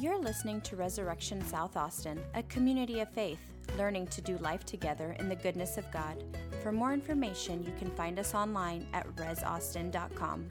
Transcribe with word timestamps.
You're 0.00 0.20
listening 0.20 0.60
to 0.60 0.76
Resurrection 0.76 1.44
South 1.44 1.76
Austin, 1.76 2.22
a 2.36 2.44
community 2.44 3.00
of 3.00 3.08
faith, 3.08 3.40
learning 3.76 4.06
to 4.08 4.20
do 4.20 4.38
life 4.38 4.64
together 4.64 5.16
in 5.18 5.28
the 5.28 5.34
goodness 5.34 5.76
of 5.76 5.90
God. 5.90 6.22
For 6.62 6.70
more 6.70 6.92
information, 6.92 7.64
you 7.64 7.72
can 7.80 7.90
find 7.90 8.20
us 8.20 8.32
online 8.32 8.86
at 8.92 9.08
resaustin.com. 9.16 10.46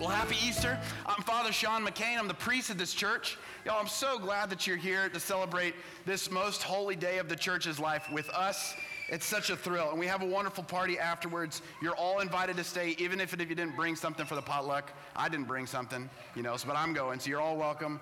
Well, 0.00 0.08
happy 0.08 0.36
Easter. 0.42 0.78
I'm 1.04 1.22
Father 1.24 1.52
Sean 1.52 1.84
McCain. 1.86 2.18
I'm 2.18 2.28
the 2.28 2.32
priest 2.34 2.70
of 2.70 2.78
this 2.78 2.94
church. 2.94 3.36
Y'all, 3.66 3.78
I'm 3.78 3.88
so 3.88 4.18
glad 4.18 4.48
that 4.48 4.66
you're 4.66 4.78
here 4.78 5.10
to 5.10 5.20
celebrate 5.20 5.74
this 6.06 6.30
most 6.30 6.62
holy 6.62 6.96
day 6.96 7.18
of 7.18 7.28
the 7.28 7.36
church's 7.36 7.78
life 7.78 8.08
with 8.10 8.30
us. 8.30 8.74
It's 9.08 9.24
such 9.24 9.50
a 9.50 9.56
thrill. 9.56 9.90
And 9.90 9.98
we 9.98 10.06
have 10.06 10.22
a 10.22 10.26
wonderful 10.26 10.64
party 10.64 10.98
afterwards. 10.98 11.62
You're 11.80 11.94
all 11.94 12.20
invited 12.20 12.56
to 12.56 12.64
stay, 12.64 12.96
even 12.98 13.20
if, 13.20 13.32
if 13.32 13.48
you 13.48 13.54
didn't 13.54 13.76
bring 13.76 13.94
something 13.94 14.26
for 14.26 14.34
the 14.34 14.42
potluck. 14.42 14.92
I 15.14 15.28
didn't 15.28 15.46
bring 15.46 15.66
something, 15.66 16.10
you 16.34 16.42
know, 16.42 16.56
so, 16.56 16.66
but 16.66 16.76
I'm 16.76 16.92
going, 16.92 17.20
so 17.20 17.30
you're 17.30 17.40
all 17.40 17.56
welcome. 17.56 18.00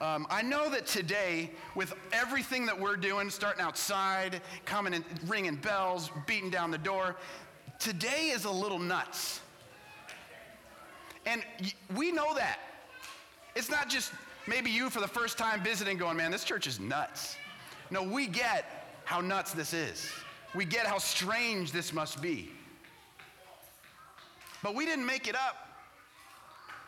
Um, 0.00 0.26
I 0.30 0.42
know 0.42 0.70
that 0.70 0.86
today, 0.86 1.50
with 1.74 1.94
everything 2.12 2.66
that 2.66 2.78
we're 2.78 2.96
doing, 2.96 3.30
starting 3.30 3.62
outside, 3.62 4.40
coming 4.64 4.94
and 4.94 5.04
ringing 5.26 5.56
bells, 5.56 6.10
beating 6.26 6.50
down 6.50 6.70
the 6.70 6.78
door, 6.78 7.16
today 7.78 8.28
is 8.28 8.44
a 8.44 8.50
little 8.50 8.78
nuts. 8.78 9.40
And 11.26 11.42
we 11.94 12.12
know 12.12 12.34
that. 12.34 12.60
It's 13.54 13.70
not 13.70 13.88
just 13.88 14.12
maybe 14.46 14.70
you 14.70 14.90
for 14.90 15.00
the 15.00 15.08
first 15.08 15.38
time 15.38 15.62
visiting 15.62 15.96
going, 15.96 16.16
man, 16.16 16.30
this 16.30 16.44
church 16.44 16.66
is 16.66 16.78
nuts. 16.78 17.36
No, 17.90 18.02
we 18.02 18.26
get 18.26 19.00
how 19.04 19.20
nuts 19.20 19.52
this 19.52 19.72
is. 19.72 20.10
We 20.56 20.64
get 20.64 20.86
how 20.86 20.96
strange 20.96 21.70
this 21.70 21.92
must 21.92 22.22
be. 22.22 22.50
But 24.62 24.74
we 24.74 24.86
didn't 24.86 25.04
make 25.04 25.28
it 25.28 25.34
up. 25.34 25.68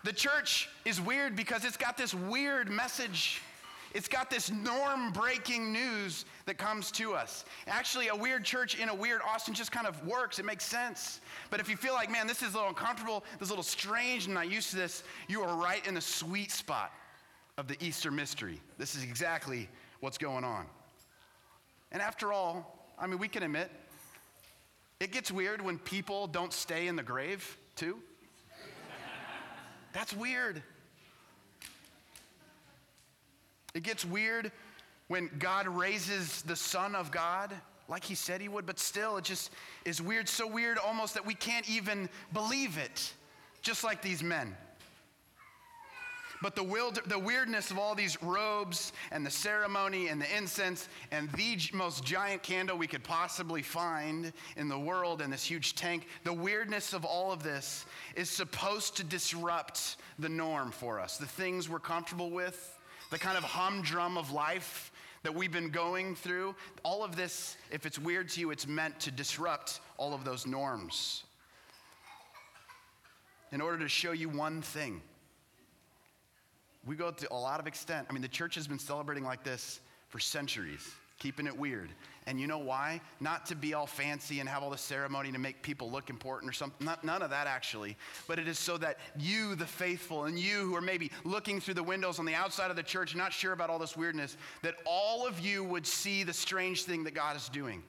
The 0.04 0.12
church 0.12 0.70
is 0.86 1.02
weird 1.02 1.36
because 1.36 1.66
it's 1.66 1.76
got 1.76 1.98
this 1.98 2.14
weird 2.14 2.70
message. 2.70 3.42
It's 3.92 4.08
got 4.08 4.30
this 4.30 4.50
norm 4.50 5.12
breaking 5.12 5.70
news 5.70 6.24
that 6.46 6.56
comes 6.56 6.90
to 6.92 7.12
us. 7.12 7.44
Actually, 7.66 8.08
a 8.08 8.16
weird 8.16 8.42
church 8.42 8.78
in 8.78 8.88
a 8.88 8.94
weird 8.94 9.20
Austin 9.26 9.52
just 9.52 9.70
kind 9.70 9.86
of 9.86 10.02
works. 10.06 10.38
It 10.38 10.46
makes 10.46 10.64
sense. 10.64 11.20
But 11.50 11.60
if 11.60 11.68
you 11.68 11.76
feel 11.76 11.92
like, 11.92 12.10
man, 12.10 12.26
this 12.26 12.42
is 12.42 12.54
a 12.54 12.56
little 12.56 12.70
uncomfortable, 12.70 13.22
this 13.38 13.48
is 13.48 13.50
a 13.50 13.52
little 13.52 13.62
strange, 13.62 14.24
and 14.24 14.34
not 14.34 14.50
used 14.50 14.70
to 14.70 14.76
this, 14.76 15.02
you 15.28 15.42
are 15.42 15.62
right 15.62 15.86
in 15.86 15.92
the 15.92 16.00
sweet 16.00 16.50
spot 16.50 16.90
of 17.58 17.68
the 17.68 17.76
Easter 17.84 18.10
mystery. 18.10 18.62
This 18.78 18.94
is 18.94 19.02
exactly 19.02 19.68
what's 20.00 20.16
going 20.16 20.44
on. 20.44 20.64
And 21.92 22.00
after 22.00 22.32
all, 22.32 22.77
I 23.00 23.06
mean, 23.06 23.18
we 23.18 23.28
can 23.28 23.42
admit, 23.42 23.70
it 25.00 25.12
gets 25.12 25.30
weird 25.30 25.62
when 25.62 25.78
people 25.78 26.26
don't 26.26 26.52
stay 26.52 26.88
in 26.88 26.96
the 26.96 27.02
grave, 27.02 27.56
too. 27.76 27.98
That's 29.92 30.14
weird. 30.14 30.62
It 33.74 33.82
gets 33.82 34.04
weird 34.04 34.50
when 35.06 35.30
God 35.38 35.68
raises 35.68 36.42
the 36.42 36.56
Son 36.56 36.94
of 36.94 37.10
God 37.10 37.54
like 37.88 38.04
he 38.04 38.14
said 38.14 38.40
he 38.40 38.48
would, 38.48 38.66
but 38.66 38.78
still, 38.78 39.16
it 39.16 39.24
just 39.24 39.50
is 39.84 40.00
weird, 40.00 40.28
so 40.28 40.46
weird 40.46 40.76
almost 40.78 41.14
that 41.14 41.24
we 41.24 41.34
can't 41.34 41.68
even 41.68 42.08
believe 42.34 42.76
it, 42.76 43.14
just 43.62 43.82
like 43.82 44.02
these 44.02 44.22
men. 44.22 44.54
But 46.40 46.54
the, 46.54 46.62
wild, 46.62 47.00
the 47.06 47.18
weirdness 47.18 47.70
of 47.70 47.78
all 47.78 47.94
these 47.94 48.22
robes 48.22 48.92
and 49.10 49.26
the 49.26 49.30
ceremony 49.30 50.08
and 50.08 50.20
the 50.20 50.36
incense 50.36 50.88
and 51.10 51.30
the 51.32 51.58
most 51.72 52.04
giant 52.04 52.42
candle 52.42 52.78
we 52.78 52.86
could 52.86 53.02
possibly 53.02 53.62
find 53.62 54.32
in 54.56 54.68
the 54.68 54.78
world 54.78 55.20
and 55.20 55.32
this 55.32 55.44
huge 55.44 55.74
tank, 55.74 56.06
the 56.24 56.32
weirdness 56.32 56.92
of 56.92 57.04
all 57.04 57.32
of 57.32 57.42
this 57.42 57.86
is 58.14 58.30
supposed 58.30 58.96
to 58.98 59.04
disrupt 59.04 59.96
the 60.18 60.28
norm 60.28 60.70
for 60.70 61.00
us. 61.00 61.18
The 61.18 61.26
things 61.26 61.68
we're 61.68 61.80
comfortable 61.80 62.30
with, 62.30 62.78
the 63.10 63.18
kind 63.18 63.36
of 63.36 63.42
humdrum 63.42 64.16
of 64.16 64.30
life 64.30 64.92
that 65.24 65.34
we've 65.34 65.52
been 65.52 65.70
going 65.70 66.14
through, 66.14 66.54
all 66.84 67.02
of 67.02 67.16
this, 67.16 67.56
if 67.72 67.84
it's 67.84 67.98
weird 67.98 68.28
to 68.30 68.40
you, 68.40 68.50
it's 68.52 68.66
meant 68.66 69.00
to 69.00 69.10
disrupt 69.10 69.80
all 69.96 70.14
of 70.14 70.24
those 70.24 70.46
norms. 70.46 71.24
In 73.50 73.60
order 73.60 73.78
to 73.78 73.88
show 73.88 74.12
you 74.12 74.28
one 74.28 74.62
thing, 74.62 75.00
we 76.88 76.96
go 76.96 77.10
to 77.10 77.32
a 77.32 77.36
lot 77.36 77.60
of 77.60 77.66
extent. 77.66 78.06
I 78.08 78.12
mean, 78.12 78.22
the 78.22 78.28
church 78.28 78.54
has 78.56 78.66
been 78.66 78.78
celebrating 78.78 79.24
like 79.24 79.44
this 79.44 79.80
for 80.08 80.18
centuries 80.18 80.90
keeping 81.18 81.46
it 81.46 81.56
weird. 81.56 81.90
And 82.26 82.40
you 82.40 82.46
know 82.46 82.58
why? 82.58 83.00
Not 83.20 83.46
to 83.46 83.56
be 83.56 83.74
all 83.74 83.86
fancy 83.86 84.40
and 84.40 84.48
have 84.48 84.62
all 84.62 84.70
the 84.70 84.78
ceremony 84.78 85.32
to 85.32 85.38
make 85.38 85.62
people 85.62 85.90
look 85.90 86.10
important 86.10 86.48
or 86.50 86.52
something. 86.52 86.86
Not, 86.86 87.02
none 87.02 87.22
of 87.22 87.30
that 87.30 87.46
actually. 87.46 87.96
But 88.26 88.38
it 88.38 88.46
is 88.46 88.58
so 88.58 88.76
that 88.78 88.98
you, 89.18 89.54
the 89.54 89.66
faithful, 89.66 90.24
and 90.24 90.38
you 90.38 90.58
who 90.58 90.76
are 90.76 90.80
maybe 90.80 91.10
looking 91.24 91.60
through 91.60 91.74
the 91.74 91.82
windows 91.82 92.18
on 92.18 92.26
the 92.26 92.34
outside 92.34 92.70
of 92.70 92.76
the 92.76 92.82
church, 92.82 93.16
not 93.16 93.32
sure 93.32 93.52
about 93.52 93.70
all 93.70 93.78
this 93.78 93.96
weirdness, 93.96 94.36
that 94.62 94.74
all 94.84 95.26
of 95.26 95.40
you 95.40 95.64
would 95.64 95.86
see 95.86 96.22
the 96.22 96.32
strange 96.32 96.84
thing 96.84 97.04
that 97.04 97.14
God 97.14 97.36
is 97.36 97.48
doing. 97.48 97.82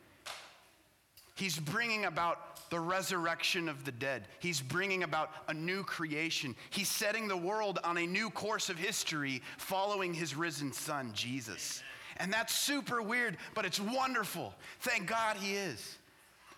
He's 1.35 1.57
bringing 1.57 2.05
about 2.05 2.48
the 2.69 2.79
resurrection 2.79 3.67
of 3.67 3.85
the 3.85 3.91
dead. 3.91 4.27
He's 4.39 4.61
bringing 4.61 5.03
about 5.03 5.31
a 5.47 5.53
new 5.53 5.83
creation. 5.83 6.55
He's 6.69 6.89
setting 6.89 7.27
the 7.27 7.37
world 7.37 7.79
on 7.83 7.97
a 7.97 8.05
new 8.05 8.29
course 8.29 8.69
of 8.69 8.77
history 8.77 9.41
following 9.57 10.13
his 10.13 10.35
risen 10.35 10.71
son, 10.71 11.11
Jesus. 11.13 11.81
And 12.17 12.31
that's 12.31 12.53
super 12.53 13.01
weird, 13.01 13.37
but 13.55 13.65
it's 13.65 13.79
wonderful. 13.79 14.53
Thank 14.81 15.07
God 15.07 15.37
he 15.37 15.55
is. 15.55 15.97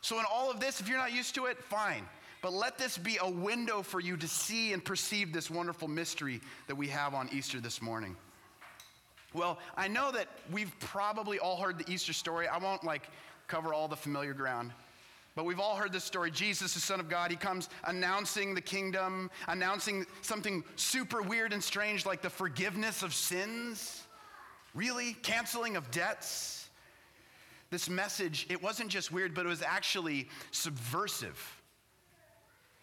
So, 0.01 0.17
in 0.17 0.25
all 0.31 0.49
of 0.49 0.59
this, 0.59 0.81
if 0.81 0.89
you're 0.89 0.97
not 0.97 1.13
used 1.13 1.35
to 1.35 1.45
it, 1.45 1.57
fine. 1.63 2.05
But 2.41 2.53
let 2.53 2.79
this 2.79 2.97
be 2.97 3.19
a 3.21 3.29
window 3.29 3.83
for 3.83 3.99
you 3.99 4.17
to 4.17 4.27
see 4.27 4.73
and 4.73 4.83
perceive 4.83 5.31
this 5.31 5.51
wonderful 5.51 5.87
mystery 5.87 6.41
that 6.67 6.75
we 6.75 6.87
have 6.87 7.13
on 7.13 7.29
Easter 7.31 7.59
this 7.59 7.81
morning. 7.83 8.15
Well, 9.33 9.59
I 9.77 9.87
know 9.87 10.11
that 10.11 10.27
we've 10.51 10.73
probably 10.79 11.37
all 11.37 11.57
heard 11.57 11.77
the 11.77 11.89
Easter 11.89 12.13
story. 12.13 12.47
I 12.47 12.57
won't 12.57 12.83
like 12.83 13.09
cover 13.47 13.73
all 13.73 13.87
the 13.87 13.95
familiar 13.95 14.33
ground. 14.33 14.71
But 15.35 15.45
we've 15.45 15.59
all 15.59 15.75
heard 15.75 15.93
this 15.93 16.03
story. 16.03 16.29
Jesus, 16.29 16.73
the 16.73 16.81
Son 16.81 16.99
of 16.99 17.07
God, 17.07 17.31
he 17.31 17.37
comes 17.37 17.69
announcing 17.85 18.53
the 18.53 18.61
kingdom, 18.61 19.31
announcing 19.47 20.05
something 20.21 20.63
super 20.75 21.21
weird 21.21 21.53
and 21.53 21.63
strange 21.63 22.05
like 22.05 22.21
the 22.21 22.29
forgiveness 22.29 23.01
of 23.01 23.13
sins. 23.13 24.03
Really? 24.73 25.13
Canceling 25.13 25.77
of 25.77 25.89
debts? 25.91 26.69
This 27.69 27.89
message, 27.89 28.45
it 28.49 28.61
wasn't 28.61 28.89
just 28.89 29.13
weird, 29.13 29.33
but 29.33 29.45
it 29.45 29.49
was 29.49 29.61
actually 29.61 30.27
subversive. 30.51 31.60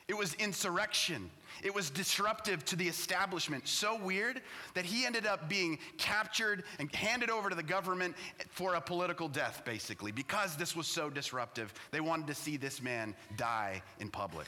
It 0.09 0.17
was 0.17 0.33
insurrection. 0.35 1.31
It 1.63 1.75
was 1.75 1.91
disruptive 1.91 2.65
to 2.67 2.77
the 2.77 2.89
establishment. 2.89 3.69
So 3.69 3.99
weird 4.03 4.41
that 4.73 4.87
he 4.87 5.05
ended 5.05 5.27
up 5.27 5.51
being 5.51 5.79
captured 5.99 6.65
and 6.79 6.93
handed 6.95 7.29
over 7.29 7.51
to 7.51 7.55
the 7.55 7.63
government 7.63 8.17
for 8.51 8.75
a 8.75 8.81
political 8.81 9.29
death, 9.29 9.63
basically, 9.67 10.11
because 10.11 10.57
this 10.57 10.75
was 10.75 10.87
so 10.87 11.11
disruptive. 11.11 11.75
They 11.91 12.01
wanted 12.01 12.27
to 12.29 12.35
see 12.35 12.57
this 12.57 12.81
man 12.81 13.15
die 13.37 13.83
in 14.01 14.09
public. 14.09 14.47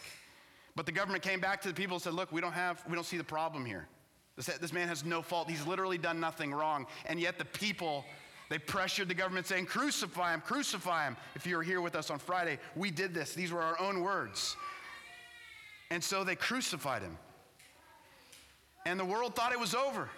But 0.76 0.86
the 0.86 0.92
government 0.92 1.22
came 1.22 1.40
back 1.40 1.60
to 1.62 1.68
the 1.68 1.74
people 1.74 1.96
and 1.96 2.02
said, 2.02 2.14
Look, 2.14 2.32
we 2.32 2.40
don't 2.40 2.52
have, 2.52 2.82
we 2.88 2.94
don't 2.94 3.04
see 3.04 3.18
the 3.18 3.24
problem 3.24 3.66
here. 3.66 3.86
This, 4.36 4.46
this 4.46 4.72
man 4.72 4.88
has 4.88 5.04
no 5.04 5.20
fault. 5.20 5.50
He's 5.50 5.66
literally 5.66 5.98
done 5.98 6.20
nothing 6.20 6.54
wrong. 6.54 6.86
And 7.04 7.20
yet 7.20 7.38
the 7.38 7.44
people, 7.44 8.06
they 8.48 8.58
pressured 8.58 9.08
the 9.08 9.14
government 9.14 9.46
saying, 9.46 9.66
Crucify 9.66 10.32
him, 10.32 10.40
crucify 10.40 11.06
him. 11.06 11.18
If 11.34 11.46
you 11.46 11.56
were 11.56 11.62
here 11.62 11.82
with 11.82 11.96
us 11.96 12.08
on 12.08 12.18
Friday, 12.18 12.58
we 12.76 12.90
did 12.90 13.12
this. 13.12 13.34
These 13.34 13.52
were 13.52 13.60
our 13.60 13.78
own 13.78 14.00
words. 14.00 14.56
And 15.90 16.02
so 16.02 16.24
they 16.24 16.36
crucified 16.36 17.02
him. 17.02 17.16
And 18.86 18.98
the 18.98 19.04
world 19.04 19.34
thought 19.34 19.52
it 19.52 19.60
was 19.60 19.74
over. 19.74 20.08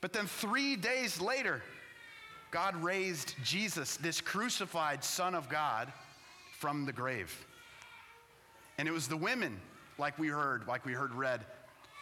But 0.00 0.12
then 0.12 0.26
three 0.26 0.76
days 0.76 1.20
later, 1.20 1.62
God 2.50 2.76
raised 2.82 3.34
Jesus, 3.42 3.96
this 3.96 4.20
crucified 4.20 5.02
Son 5.02 5.34
of 5.34 5.48
God, 5.48 5.92
from 6.58 6.86
the 6.86 6.92
grave. 6.92 7.44
And 8.78 8.86
it 8.86 8.92
was 8.92 9.08
the 9.08 9.16
women, 9.16 9.60
like 9.98 10.18
we 10.18 10.28
heard, 10.28 10.66
like 10.68 10.86
we 10.86 10.92
heard 10.92 11.14
read, 11.14 11.44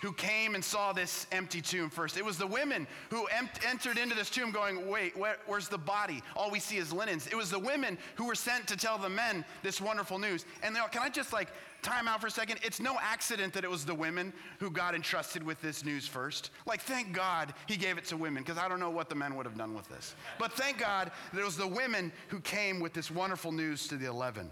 who 0.03 0.13
came 0.13 0.55
and 0.55 0.65
saw 0.65 0.93
this 0.93 1.27
empty 1.33 1.61
tomb 1.61 1.89
first. 1.89 2.17
It 2.17 2.25
was 2.25 2.37
the 2.37 2.47
women 2.47 2.87
who 3.09 3.27
entered 3.67 3.97
into 3.97 4.15
this 4.15 4.29
tomb 4.29 4.51
going, 4.51 4.89
Wait, 4.89 5.17
where, 5.17 5.37
where's 5.47 5.69
the 5.69 5.79
body? 5.79 6.23
All 6.37 6.51
we 6.51 6.59
see 6.59 6.77
is 6.77 6.93
linens. 6.93 7.29
It 7.29 7.37
was 7.37 7.51
the 7.51 7.59
women 7.59 7.97
who 8.17 8.27
were 8.27 8.35
sent 8.35 8.67
to 8.69 8.77
tell 8.77 8.99
the 8.99 9.09
men 9.09 9.45
this 9.63 9.81
wonderful 9.81 10.19
news. 10.19 10.45
And 10.63 10.77
can 10.91 11.03
I 11.03 11.09
just 11.09 11.33
like 11.33 11.49
time 11.83 12.09
out 12.09 12.21
for 12.21 12.27
a 12.27 12.31
second? 12.31 12.59
It's 12.63 12.81
no 12.81 12.97
accident 13.01 13.53
that 13.55 13.63
it 13.65 13.71
was 13.71 13.85
the 13.85 13.95
women 13.95 14.33
who 14.59 14.71
got 14.71 14.95
entrusted 14.95 15.43
with 15.43 15.63
this 15.63 15.85
news 15.85 16.07
first. 16.07 16.51
Like, 16.67 16.81
thank 16.81 17.13
God 17.13 17.55
he 17.67 17.77
gave 17.77 17.97
it 17.97 18.05
to 18.07 18.17
women, 18.17 18.43
because 18.43 18.59
I 18.59 18.69
don't 18.69 18.81
know 18.81 18.91
what 18.91 19.09
the 19.09 19.15
men 19.15 19.37
would 19.37 19.47
have 19.47 19.57
done 19.57 19.75
with 19.75 19.89
this. 19.89 20.17
But 20.39 20.53
thank 20.53 20.79
God 20.79 21.13
that 21.33 21.41
it 21.41 21.45
was 21.45 21.57
the 21.57 21.67
women 21.67 22.11
who 22.29 22.41
came 22.41 22.81
with 22.81 22.93
this 22.93 23.11
wonderful 23.11 23.53
news 23.53 23.87
to 23.89 23.97
the 23.97 24.07
11. 24.07 24.51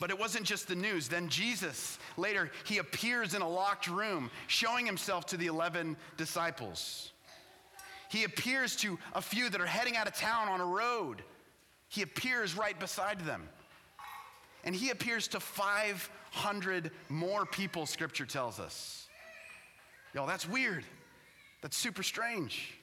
But 0.00 0.10
it 0.10 0.18
wasn't 0.18 0.44
just 0.44 0.68
the 0.68 0.74
news. 0.74 1.08
Then 1.08 1.28
Jesus, 1.28 1.98
later, 2.16 2.50
he 2.64 2.78
appears 2.78 3.34
in 3.34 3.42
a 3.42 3.48
locked 3.48 3.88
room, 3.88 4.30
showing 4.48 4.86
himself 4.86 5.26
to 5.26 5.36
the 5.36 5.46
11 5.46 5.96
disciples. 6.16 7.12
He 8.08 8.24
appears 8.24 8.76
to 8.76 8.98
a 9.14 9.22
few 9.22 9.48
that 9.50 9.60
are 9.60 9.66
heading 9.66 9.96
out 9.96 10.06
of 10.06 10.14
town 10.14 10.48
on 10.48 10.60
a 10.60 10.66
road. 10.66 11.22
He 11.88 12.02
appears 12.02 12.56
right 12.56 12.78
beside 12.78 13.20
them. 13.20 13.48
And 14.64 14.74
he 14.74 14.90
appears 14.90 15.28
to 15.28 15.40
500 15.40 16.90
more 17.08 17.46
people, 17.46 17.86
scripture 17.86 18.26
tells 18.26 18.58
us. 18.58 19.06
Y'all, 20.14 20.26
that's 20.26 20.48
weird. 20.48 20.84
That's 21.60 21.76
super 21.76 22.02
strange. 22.02 22.78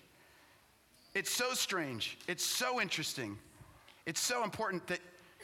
It's 1.14 1.32
so 1.32 1.54
strange. 1.54 2.18
It's 2.28 2.46
so 2.46 2.80
interesting. 2.80 3.38
It's 4.06 4.22
so 4.22 4.44
important 4.44 4.88
that 4.88 5.00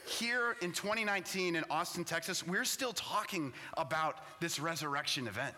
here 0.08 0.56
in 0.60 0.72
2019 0.72 1.56
in 1.56 1.64
Austin, 1.70 2.04
Texas, 2.04 2.46
we're 2.46 2.64
still 2.64 2.92
talking 2.92 3.52
about 3.76 4.16
this 4.40 4.58
resurrection 4.58 5.26
event. 5.26 5.54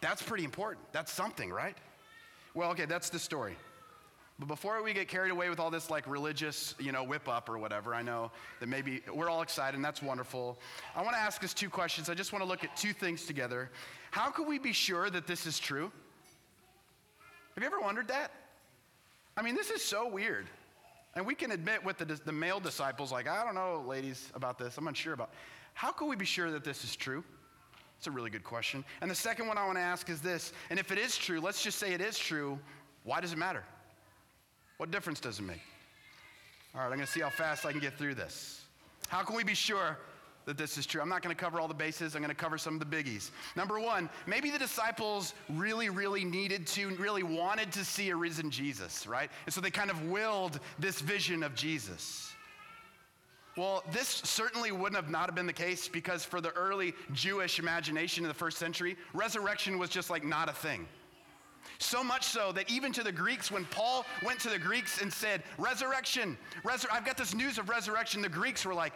That's 0.00 0.22
pretty 0.22 0.44
important. 0.44 0.84
That's 0.92 1.12
something, 1.12 1.52
right? 1.52 1.76
Well, 2.54 2.70
okay, 2.70 2.84
that's 2.84 3.10
the 3.10 3.18
story. 3.18 3.56
But 4.38 4.48
before 4.48 4.82
we 4.82 4.92
get 4.92 5.08
carried 5.08 5.30
away 5.30 5.48
with 5.48 5.60
all 5.60 5.70
this 5.70 5.90
like 5.90 6.06
religious, 6.08 6.74
you 6.78 6.90
know, 6.90 7.04
whip 7.04 7.28
up 7.28 7.48
or 7.48 7.58
whatever, 7.58 7.94
I 7.94 8.02
know 8.02 8.32
that 8.58 8.68
maybe 8.68 9.02
we're 9.12 9.30
all 9.30 9.42
excited 9.42 9.76
and 9.76 9.84
that's 9.84 10.02
wonderful. 10.02 10.58
I 10.96 11.02
want 11.02 11.14
to 11.14 11.20
ask 11.20 11.44
us 11.44 11.54
two 11.54 11.70
questions. 11.70 12.08
I 12.08 12.14
just 12.14 12.32
want 12.32 12.42
to 12.42 12.48
look 12.48 12.64
at 12.64 12.76
two 12.76 12.92
things 12.92 13.26
together. 13.26 13.70
How 14.10 14.30
can 14.30 14.46
we 14.46 14.58
be 14.58 14.72
sure 14.72 15.08
that 15.10 15.26
this 15.26 15.46
is 15.46 15.58
true? 15.58 15.90
Have 17.54 17.62
you 17.62 17.66
ever 17.66 17.80
wondered 17.80 18.08
that? 18.08 18.32
I 19.36 19.42
mean, 19.42 19.54
this 19.54 19.70
is 19.70 19.82
so 19.82 20.08
weird. 20.08 20.46
And 21.16 21.26
we 21.26 21.34
can 21.34 21.52
admit 21.52 21.84
with 21.84 21.98
the, 21.98 22.04
the 22.06 22.32
male 22.32 22.60
disciples, 22.60 23.12
like, 23.12 23.28
I 23.28 23.44
don't 23.44 23.54
know, 23.54 23.84
ladies, 23.86 24.30
about 24.34 24.58
this. 24.58 24.76
I'm 24.78 24.88
unsure 24.88 25.12
about. 25.12 25.30
How 25.74 25.92
can 25.92 26.08
we 26.08 26.16
be 26.16 26.24
sure 26.24 26.50
that 26.50 26.64
this 26.64 26.84
is 26.84 26.96
true? 26.96 27.22
It's 27.98 28.06
a 28.06 28.10
really 28.10 28.30
good 28.30 28.44
question. 28.44 28.84
And 29.00 29.10
the 29.10 29.14
second 29.14 29.46
one 29.46 29.56
I 29.56 29.64
want 29.64 29.78
to 29.78 29.82
ask 29.82 30.10
is 30.10 30.20
this. 30.20 30.52
And 30.70 30.78
if 30.78 30.90
it 30.90 30.98
is 30.98 31.16
true, 31.16 31.40
let's 31.40 31.62
just 31.62 31.78
say 31.78 31.92
it 31.92 32.00
is 32.00 32.18
true, 32.18 32.58
why 33.04 33.20
does 33.20 33.32
it 33.32 33.38
matter? 33.38 33.64
What 34.76 34.90
difference 34.90 35.20
does 35.20 35.38
it 35.38 35.42
make? 35.42 35.62
All 36.74 36.80
right, 36.80 36.88
I'm 36.88 36.96
going 36.96 37.06
to 37.06 37.12
see 37.12 37.20
how 37.20 37.30
fast 37.30 37.64
I 37.64 37.70
can 37.70 37.80
get 37.80 37.96
through 37.96 38.14
this. 38.14 38.62
How 39.08 39.22
can 39.22 39.36
we 39.36 39.44
be 39.44 39.54
sure 39.54 39.98
that 40.46 40.58
this 40.58 40.76
is 40.76 40.86
true? 40.86 41.00
I'm 41.00 41.08
not 41.08 41.22
going 41.22 41.34
to 41.34 41.40
cover 41.40 41.60
all 41.60 41.68
the 41.68 41.74
bases. 41.74 42.14
I'm 42.14 42.22
going 42.22 42.34
to 42.34 42.34
cover 42.34 42.58
some 42.58 42.74
of 42.74 42.80
the 42.80 42.96
biggies. 42.96 43.30
Number 43.56 43.80
one, 43.80 44.10
maybe 44.26 44.50
the 44.50 44.58
disciples 44.58 45.34
really, 45.48 45.88
really 45.88 46.24
needed 46.24 46.66
to, 46.68 46.88
really 46.96 47.22
wanted 47.22 47.72
to 47.72 47.84
see 47.84 48.10
a 48.10 48.16
risen 48.16 48.50
Jesus, 48.50 49.06
right? 49.06 49.30
And 49.46 49.54
so 49.54 49.60
they 49.60 49.70
kind 49.70 49.90
of 49.90 50.08
willed 50.08 50.60
this 50.78 51.00
vision 51.00 51.42
of 51.42 51.54
Jesus. 51.54 52.32
Well, 53.56 53.84
this 53.92 54.08
certainly 54.08 54.72
wouldn't 54.72 54.96
have 54.96 55.10
not 55.10 55.26
have 55.26 55.34
been 55.34 55.46
the 55.46 55.52
case 55.52 55.88
because 55.88 56.24
for 56.24 56.40
the 56.40 56.50
early 56.50 56.92
Jewish 57.12 57.58
imagination 57.58 58.24
in 58.24 58.28
the 58.28 58.34
first 58.34 58.58
century, 58.58 58.96
resurrection 59.12 59.78
was 59.78 59.90
just 59.90 60.10
like 60.10 60.24
not 60.24 60.48
a 60.48 60.52
thing. 60.52 60.86
So 61.78 62.04
much 62.04 62.24
so 62.24 62.52
that 62.52 62.70
even 62.70 62.92
to 62.92 63.02
the 63.02 63.12
Greeks, 63.12 63.50
when 63.50 63.64
Paul 63.66 64.04
went 64.24 64.40
to 64.40 64.50
the 64.50 64.58
Greeks 64.58 65.00
and 65.00 65.12
said, 65.12 65.42
Resurrection, 65.56 66.36
resur- 66.64 66.86
I've 66.92 67.04
got 67.04 67.16
this 67.16 67.34
news 67.34 67.58
of 67.58 67.68
resurrection, 67.68 68.22
the 68.22 68.28
Greeks 68.28 68.64
were 68.64 68.74
like, 68.74 68.92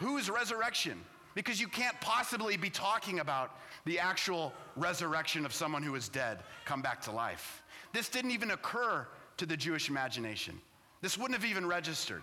Who's 0.00 0.28
resurrection? 0.30 1.00
Because 1.34 1.60
you 1.60 1.68
can't 1.68 1.98
possibly 2.00 2.56
be 2.56 2.70
talking 2.70 3.20
about 3.20 3.58
the 3.84 3.98
actual 3.98 4.52
resurrection 4.76 5.44
of 5.44 5.52
someone 5.52 5.82
who 5.82 5.94
is 5.94 6.08
dead 6.08 6.38
come 6.64 6.80
back 6.80 7.00
to 7.02 7.10
life. 7.10 7.62
This 7.92 8.08
didn't 8.08 8.30
even 8.30 8.52
occur 8.52 9.06
to 9.36 9.46
the 9.46 9.56
Jewish 9.56 9.88
imagination. 9.88 10.60
This 11.00 11.18
wouldn't 11.18 11.38
have 11.38 11.48
even 11.48 11.66
registered. 11.66 12.22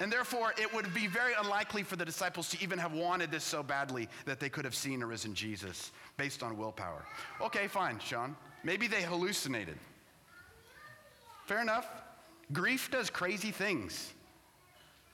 And 0.00 0.12
therefore, 0.12 0.52
it 0.58 0.72
would 0.74 0.92
be 0.92 1.06
very 1.06 1.32
unlikely 1.38 1.82
for 1.82 1.96
the 1.96 2.04
disciples 2.04 2.50
to 2.50 2.62
even 2.62 2.78
have 2.78 2.92
wanted 2.92 3.30
this 3.30 3.44
so 3.44 3.62
badly 3.62 4.08
that 4.26 4.40
they 4.40 4.48
could 4.48 4.64
have 4.64 4.74
seen 4.74 5.02
a 5.02 5.06
risen 5.06 5.34
Jesus 5.34 5.92
based 6.16 6.42
on 6.42 6.58
willpower. 6.58 7.04
Okay, 7.40 7.68
fine, 7.68 7.98
Sean. 8.00 8.36
Maybe 8.64 8.88
they 8.88 9.02
hallucinated. 9.02 9.78
Fair 11.46 11.62
enough. 11.62 11.86
Grief 12.52 12.90
does 12.90 13.08
crazy 13.08 13.50
things 13.50 14.12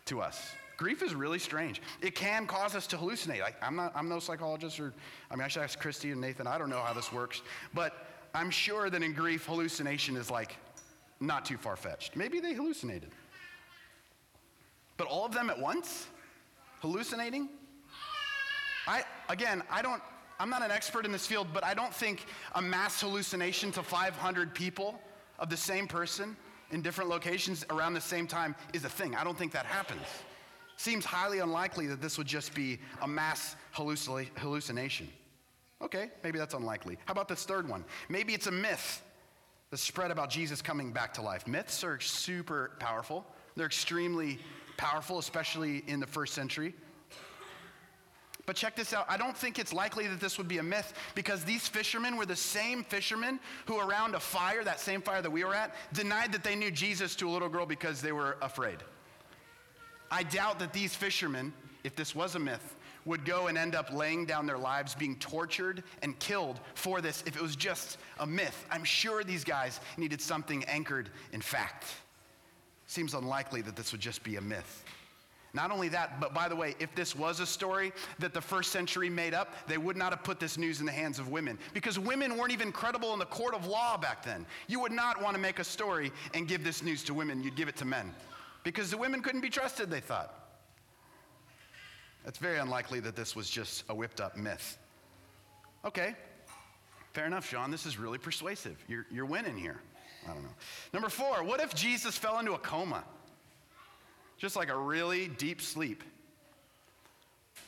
to 0.06 0.20
us. 0.20 0.52
Grief 0.80 1.02
is 1.02 1.14
really 1.14 1.38
strange. 1.38 1.82
It 2.00 2.14
can 2.14 2.46
cause 2.46 2.74
us 2.74 2.86
to 2.86 2.96
hallucinate. 2.96 3.42
I, 3.42 3.66
am 3.66 3.76
not, 3.76 3.92
I'm 3.94 4.08
no 4.08 4.18
psychologist, 4.18 4.80
or 4.80 4.94
I 5.30 5.36
mean, 5.36 5.44
I 5.44 5.48
should 5.48 5.62
ask 5.62 5.78
Christy 5.78 6.10
and 6.10 6.18
Nathan. 6.22 6.46
I 6.46 6.56
don't 6.56 6.70
know 6.70 6.80
how 6.80 6.94
this 6.94 7.12
works, 7.12 7.42
but 7.74 8.06
I'm 8.32 8.50
sure 8.50 8.88
that 8.88 9.02
in 9.02 9.12
grief, 9.12 9.44
hallucination 9.44 10.16
is 10.16 10.30
like 10.30 10.56
not 11.20 11.44
too 11.44 11.58
far 11.58 11.76
fetched. 11.76 12.16
Maybe 12.16 12.40
they 12.40 12.54
hallucinated. 12.54 13.10
But 14.96 15.06
all 15.06 15.26
of 15.26 15.34
them 15.34 15.50
at 15.50 15.60
once? 15.60 16.06
Hallucinating? 16.80 17.50
I, 18.86 19.02
again, 19.28 19.62
I 19.70 19.82
don't, 19.82 20.00
I'm 20.38 20.48
not 20.48 20.62
an 20.62 20.70
expert 20.70 21.04
in 21.04 21.12
this 21.12 21.26
field, 21.26 21.48
but 21.52 21.62
I 21.62 21.74
don't 21.74 21.92
think 21.92 22.24
a 22.54 22.62
mass 22.62 23.02
hallucination 23.02 23.70
to 23.72 23.82
500 23.82 24.54
people 24.54 24.98
of 25.38 25.50
the 25.50 25.58
same 25.58 25.86
person 25.86 26.34
in 26.70 26.80
different 26.80 27.10
locations 27.10 27.66
around 27.68 27.92
the 27.92 28.00
same 28.00 28.26
time 28.26 28.56
is 28.72 28.86
a 28.86 28.88
thing. 28.88 29.14
I 29.14 29.24
don't 29.24 29.36
think 29.36 29.52
that 29.52 29.66
happens. 29.66 30.06
Seems 30.80 31.04
highly 31.04 31.40
unlikely 31.40 31.86
that 31.88 32.00
this 32.00 32.16
would 32.16 32.26
just 32.26 32.54
be 32.54 32.78
a 33.02 33.06
mass 33.06 33.54
hallucination. 33.72 35.10
Okay, 35.82 36.08
maybe 36.24 36.38
that's 36.38 36.54
unlikely. 36.54 36.96
How 37.04 37.12
about 37.12 37.28
this 37.28 37.44
third 37.44 37.68
one? 37.68 37.84
Maybe 38.08 38.32
it's 38.32 38.46
a 38.46 38.50
myth 38.50 39.02
the 39.68 39.76
spread 39.76 40.10
about 40.10 40.30
Jesus 40.30 40.62
coming 40.62 40.90
back 40.90 41.12
to 41.14 41.20
life. 41.20 41.46
Myths 41.46 41.84
are 41.84 42.00
super 42.00 42.70
powerful. 42.78 43.26
They're 43.56 43.66
extremely 43.66 44.38
powerful, 44.78 45.18
especially 45.18 45.84
in 45.86 46.00
the 46.00 46.06
first 46.06 46.32
century. 46.32 46.72
But 48.46 48.56
check 48.56 48.74
this 48.74 48.94
out. 48.94 49.04
I 49.06 49.18
don't 49.18 49.36
think 49.36 49.58
it's 49.58 49.74
likely 49.74 50.06
that 50.06 50.18
this 50.18 50.38
would 50.38 50.48
be 50.48 50.58
a 50.58 50.62
myth 50.62 50.94
because 51.14 51.44
these 51.44 51.68
fishermen 51.68 52.16
were 52.16 52.24
the 52.24 52.34
same 52.34 52.84
fishermen 52.84 53.38
who, 53.66 53.78
around 53.78 54.14
a 54.14 54.20
fire, 54.20 54.64
that 54.64 54.80
same 54.80 55.02
fire 55.02 55.20
that 55.20 55.30
we 55.30 55.44
were 55.44 55.54
at, 55.54 55.74
denied 55.92 56.32
that 56.32 56.42
they 56.42 56.56
knew 56.56 56.70
Jesus 56.70 57.14
to 57.16 57.28
a 57.28 57.30
little 57.30 57.50
girl 57.50 57.66
because 57.66 58.00
they 58.00 58.12
were 58.12 58.38
afraid. 58.40 58.78
I 60.10 60.22
doubt 60.24 60.58
that 60.58 60.72
these 60.72 60.94
fishermen, 60.94 61.52
if 61.84 61.94
this 61.94 62.14
was 62.14 62.34
a 62.34 62.38
myth, 62.38 62.76
would 63.04 63.24
go 63.24 63.46
and 63.46 63.56
end 63.56 63.74
up 63.74 63.92
laying 63.92 64.26
down 64.26 64.46
their 64.46 64.58
lives 64.58 64.94
being 64.94 65.16
tortured 65.16 65.82
and 66.02 66.18
killed 66.18 66.60
for 66.74 67.00
this 67.00 67.22
if 67.26 67.36
it 67.36 67.42
was 67.42 67.56
just 67.56 67.98
a 68.18 68.26
myth. 68.26 68.66
I'm 68.70 68.84
sure 68.84 69.24
these 69.24 69.44
guys 69.44 69.80
needed 69.96 70.20
something 70.20 70.64
anchored 70.64 71.10
in 71.32 71.40
fact. 71.40 71.86
Seems 72.86 73.14
unlikely 73.14 73.62
that 73.62 73.76
this 73.76 73.92
would 73.92 74.00
just 74.00 74.22
be 74.22 74.36
a 74.36 74.40
myth. 74.40 74.84
Not 75.52 75.72
only 75.72 75.88
that, 75.88 76.20
but 76.20 76.32
by 76.32 76.48
the 76.48 76.54
way, 76.54 76.76
if 76.78 76.94
this 76.94 77.16
was 77.16 77.40
a 77.40 77.46
story 77.46 77.92
that 78.20 78.32
the 78.32 78.40
first 78.40 78.70
century 78.70 79.10
made 79.10 79.34
up, 79.34 79.52
they 79.66 79.78
would 79.78 79.96
not 79.96 80.12
have 80.12 80.22
put 80.22 80.38
this 80.38 80.56
news 80.56 80.78
in 80.78 80.86
the 80.86 80.92
hands 80.92 81.18
of 81.18 81.28
women 81.28 81.58
because 81.74 81.98
women 81.98 82.36
weren't 82.36 82.52
even 82.52 82.70
credible 82.70 83.12
in 83.14 83.18
the 83.18 83.24
court 83.24 83.54
of 83.54 83.66
law 83.66 83.96
back 83.96 84.24
then. 84.24 84.46
You 84.68 84.78
would 84.80 84.92
not 84.92 85.20
want 85.20 85.34
to 85.34 85.40
make 85.40 85.58
a 85.58 85.64
story 85.64 86.12
and 86.34 86.46
give 86.46 86.62
this 86.62 86.82
news 86.82 87.02
to 87.04 87.14
women, 87.14 87.42
you'd 87.42 87.56
give 87.56 87.68
it 87.68 87.76
to 87.76 87.84
men 87.84 88.14
because 88.62 88.90
the 88.90 88.98
women 88.98 89.22
couldn't 89.22 89.40
be 89.40 89.50
trusted, 89.50 89.90
they 89.90 90.00
thought. 90.00 90.34
It's 92.26 92.38
very 92.38 92.58
unlikely 92.58 93.00
that 93.00 93.16
this 93.16 93.34
was 93.34 93.48
just 93.48 93.84
a 93.88 93.94
whipped 93.94 94.20
up 94.20 94.36
myth. 94.36 94.78
Okay, 95.84 96.14
fair 97.12 97.26
enough, 97.26 97.48
Sean. 97.48 97.70
This 97.70 97.86
is 97.86 97.98
really 97.98 98.18
persuasive. 98.18 98.76
You're, 98.88 99.06
you're 99.10 99.24
winning 99.24 99.56
here. 99.56 99.80
I 100.28 100.34
don't 100.34 100.42
know. 100.42 100.54
Number 100.92 101.08
four, 101.08 101.42
what 101.42 101.60
if 101.60 101.74
Jesus 101.74 102.18
fell 102.18 102.38
into 102.38 102.52
a 102.52 102.58
coma? 102.58 103.04
Just 104.36 104.56
like 104.56 104.68
a 104.70 104.76
really 104.76 105.28
deep 105.28 105.62
sleep. 105.62 106.04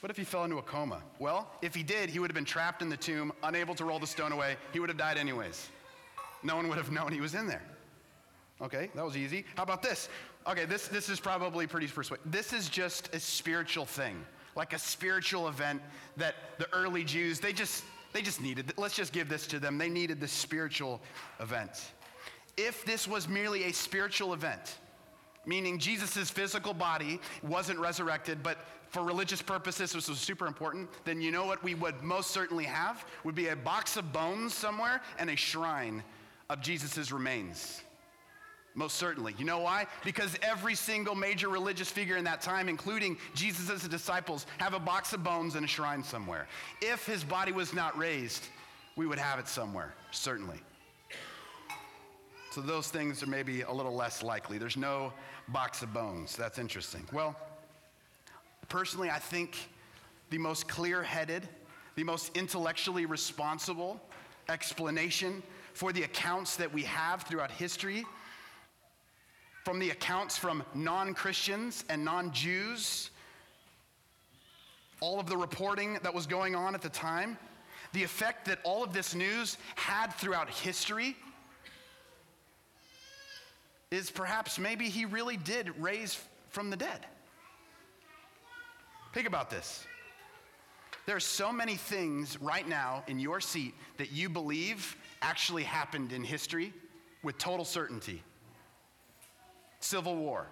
What 0.00 0.10
if 0.10 0.16
he 0.16 0.24
fell 0.24 0.44
into 0.44 0.58
a 0.58 0.62
coma? 0.62 1.02
Well, 1.18 1.50
if 1.62 1.74
he 1.74 1.82
did, 1.82 2.10
he 2.10 2.18
would 2.18 2.30
have 2.30 2.34
been 2.34 2.44
trapped 2.44 2.82
in 2.82 2.88
the 2.88 2.96
tomb, 2.96 3.32
unable 3.42 3.74
to 3.76 3.84
roll 3.84 3.98
the 3.98 4.06
stone 4.06 4.32
away. 4.32 4.56
He 4.72 4.80
would 4.80 4.88
have 4.88 4.98
died 4.98 5.16
anyways. 5.16 5.68
No 6.42 6.56
one 6.56 6.68
would 6.68 6.76
have 6.76 6.90
known 6.90 7.12
he 7.12 7.20
was 7.20 7.34
in 7.34 7.46
there. 7.46 7.62
Okay, 8.60 8.90
that 8.94 9.04
was 9.04 9.16
easy. 9.16 9.44
How 9.56 9.62
about 9.62 9.82
this? 9.82 10.08
Okay, 10.46 10.64
this, 10.64 10.88
this 10.88 11.08
is 11.08 11.20
probably 11.20 11.66
pretty 11.66 11.86
persuasive. 11.86 12.24
This 12.30 12.52
is 12.52 12.68
just 12.68 13.14
a 13.14 13.20
spiritual 13.20 13.86
thing, 13.86 14.24
like 14.56 14.72
a 14.72 14.78
spiritual 14.78 15.48
event 15.48 15.80
that 16.16 16.34
the 16.58 16.66
early 16.72 17.04
Jews, 17.04 17.38
they 17.38 17.52
just, 17.52 17.84
they 18.12 18.22
just 18.22 18.40
needed. 18.40 18.72
Let's 18.76 18.96
just 18.96 19.12
give 19.12 19.28
this 19.28 19.46
to 19.48 19.60
them. 19.60 19.78
They 19.78 19.88
needed 19.88 20.20
this 20.20 20.32
spiritual 20.32 21.00
event. 21.38 21.92
If 22.56 22.84
this 22.84 23.06
was 23.06 23.28
merely 23.28 23.64
a 23.64 23.72
spiritual 23.72 24.34
event, 24.34 24.78
meaning 25.46 25.78
Jesus' 25.78 26.28
physical 26.28 26.74
body 26.74 27.20
wasn't 27.42 27.78
resurrected, 27.78 28.42
but 28.42 28.58
for 28.88 29.02
religious 29.02 29.40
purposes 29.40 29.92
this 29.92 30.08
was 30.08 30.18
super 30.18 30.46
important, 30.46 30.88
then 31.04 31.20
you 31.20 31.30
know 31.30 31.46
what 31.46 31.62
we 31.62 31.74
would 31.74 32.02
most 32.02 32.30
certainly 32.30 32.64
have? 32.64 33.04
Would 33.24 33.34
be 33.34 33.48
a 33.48 33.56
box 33.56 33.96
of 33.96 34.12
bones 34.12 34.54
somewhere 34.54 35.00
and 35.18 35.30
a 35.30 35.36
shrine 35.36 36.02
of 36.50 36.60
Jesus' 36.60 37.12
remains. 37.12 37.82
Most 38.74 38.96
certainly. 38.96 39.34
You 39.38 39.44
know 39.44 39.58
why? 39.58 39.86
Because 40.04 40.36
every 40.42 40.74
single 40.74 41.14
major 41.14 41.48
religious 41.48 41.90
figure 41.90 42.16
in 42.16 42.24
that 42.24 42.40
time, 42.40 42.68
including 42.68 43.18
Jesus' 43.34 43.86
disciples, 43.86 44.46
have 44.58 44.72
a 44.72 44.78
box 44.78 45.12
of 45.12 45.22
bones 45.22 45.56
in 45.56 45.64
a 45.64 45.66
shrine 45.66 46.02
somewhere. 46.02 46.48
If 46.80 47.04
his 47.04 47.22
body 47.22 47.52
was 47.52 47.74
not 47.74 47.96
raised, 47.98 48.44
we 48.96 49.06
would 49.06 49.18
have 49.18 49.38
it 49.38 49.46
somewhere, 49.46 49.92
certainly. 50.10 50.58
So 52.50 52.60
those 52.60 52.88
things 52.88 53.22
are 53.22 53.26
maybe 53.26 53.62
a 53.62 53.72
little 53.72 53.94
less 53.94 54.22
likely. 54.22 54.58
There's 54.58 54.76
no 54.76 55.12
box 55.48 55.82
of 55.82 55.92
bones. 55.92 56.36
That's 56.36 56.58
interesting. 56.58 57.06
Well, 57.12 57.36
personally, 58.68 59.10
I 59.10 59.18
think 59.18 59.56
the 60.30 60.38
most 60.38 60.66
clear 60.66 61.02
headed, 61.02 61.46
the 61.94 62.04
most 62.04 62.34
intellectually 62.36 63.04
responsible 63.04 64.00
explanation 64.48 65.42
for 65.74 65.92
the 65.92 66.02
accounts 66.02 66.56
that 66.56 66.72
we 66.72 66.82
have 66.82 67.22
throughout 67.22 67.50
history 67.50 68.04
from 69.64 69.78
the 69.78 69.90
accounts 69.90 70.36
from 70.36 70.62
non 70.74 71.14
Christians 71.14 71.84
and 71.88 72.04
non 72.04 72.32
Jews, 72.32 73.10
all 75.00 75.20
of 75.20 75.28
the 75.28 75.36
reporting 75.36 75.98
that 76.02 76.12
was 76.12 76.26
going 76.26 76.54
on 76.54 76.74
at 76.74 76.82
the 76.82 76.88
time, 76.88 77.38
the 77.92 78.02
effect 78.02 78.46
that 78.46 78.58
all 78.64 78.82
of 78.82 78.92
this 78.92 79.14
news 79.14 79.56
had 79.76 80.08
throughout 80.14 80.48
history 80.48 81.16
is 83.90 84.10
perhaps 84.10 84.58
maybe 84.58 84.88
he 84.88 85.04
really 85.04 85.36
did 85.36 85.70
raise 85.80 86.18
from 86.48 86.70
the 86.70 86.76
dead. 86.76 87.06
Think 89.12 89.26
about 89.26 89.50
this. 89.50 89.86
There 91.04 91.16
are 91.16 91.20
so 91.20 91.52
many 91.52 91.74
things 91.74 92.40
right 92.40 92.66
now 92.66 93.02
in 93.08 93.18
your 93.18 93.40
seat 93.40 93.74
that 93.98 94.12
you 94.12 94.28
believe 94.28 94.96
actually 95.20 95.64
happened 95.64 96.12
in 96.12 96.24
history 96.24 96.72
with 97.22 97.36
total 97.38 97.64
certainty 97.64 98.22
Civil 99.82 100.16
War, 100.16 100.46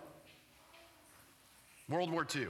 World 1.88 2.10
War 2.10 2.26
II, 2.34 2.48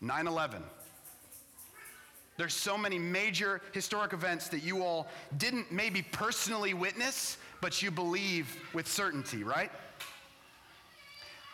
9 0.00 0.26
11. 0.26 0.62
There's 2.38 2.54
so 2.54 2.76
many 2.76 2.98
major 2.98 3.62
historic 3.72 4.12
events 4.12 4.48
that 4.48 4.62
you 4.62 4.82
all 4.82 5.06
didn't 5.38 5.72
maybe 5.72 6.02
personally 6.02 6.74
witness, 6.74 7.38
but 7.60 7.82
you 7.82 7.90
believe 7.90 8.54
with 8.74 8.86
certainty, 8.86 9.42
right? 9.42 9.70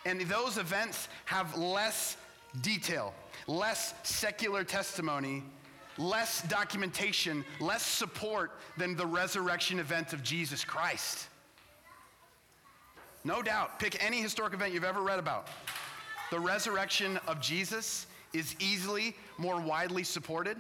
And 0.05 0.21
those 0.23 0.59
events 0.59 1.09
have 1.27 1.57
less 1.57 2.17
detail, 2.61 3.15
less 3.47 3.95
secular 4.03 4.65
testimony, 4.65 5.45
less 5.99 6.43
documentation, 6.43 7.45
less 7.61 7.85
support 7.85 8.53
than 8.77 8.97
the 8.97 9.07
resurrection 9.07 9.79
event 9.79 10.13
of 10.13 10.23
Jesus 10.23 10.65
Christ. 10.65 11.29
No 13.25 13.43
doubt, 13.43 13.79
pick 13.79 14.03
any 14.05 14.21
historic 14.21 14.53
event 14.53 14.73
you've 14.73 14.85
ever 14.85 15.01
read 15.01 15.19
about. 15.19 15.47
The 16.31 16.41
resurrection 16.41 17.19
of 17.27 17.41
Jesus 17.41 18.07
is 18.33 18.57
easily 18.59 19.15
more 19.39 19.61
widely 19.61 20.03
supported 20.03 20.57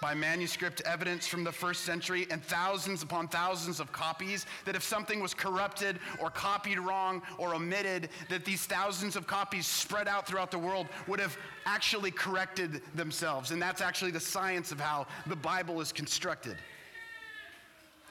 by 0.00 0.14
manuscript 0.14 0.80
evidence 0.82 1.26
from 1.26 1.42
the 1.42 1.50
first 1.50 1.84
century 1.84 2.26
and 2.30 2.42
thousands 2.44 3.02
upon 3.02 3.26
thousands 3.28 3.80
of 3.80 3.90
copies 3.90 4.46
that 4.64 4.76
if 4.76 4.82
something 4.82 5.20
was 5.20 5.34
corrupted 5.34 5.98
or 6.20 6.30
copied 6.30 6.78
wrong 6.78 7.22
or 7.36 7.54
omitted 7.54 8.08
that 8.28 8.44
these 8.44 8.64
thousands 8.64 9.16
of 9.16 9.26
copies 9.26 9.66
spread 9.66 10.06
out 10.06 10.26
throughout 10.26 10.50
the 10.50 10.58
world 10.58 10.86
would 11.08 11.18
have 11.18 11.36
actually 11.66 12.10
corrected 12.10 12.80
themselves. 12.94 13.50
And 13.50 13.60
that's 13.60 13.80
actually 13.80 14.12
the 14.12 14.20
science 14.20 14.70
of 14.70 14.78
how 14.78 15.06
the 15.26 15.36
bible 15.36 15.80
is 15.80 15.92
constructed 15.92 16.56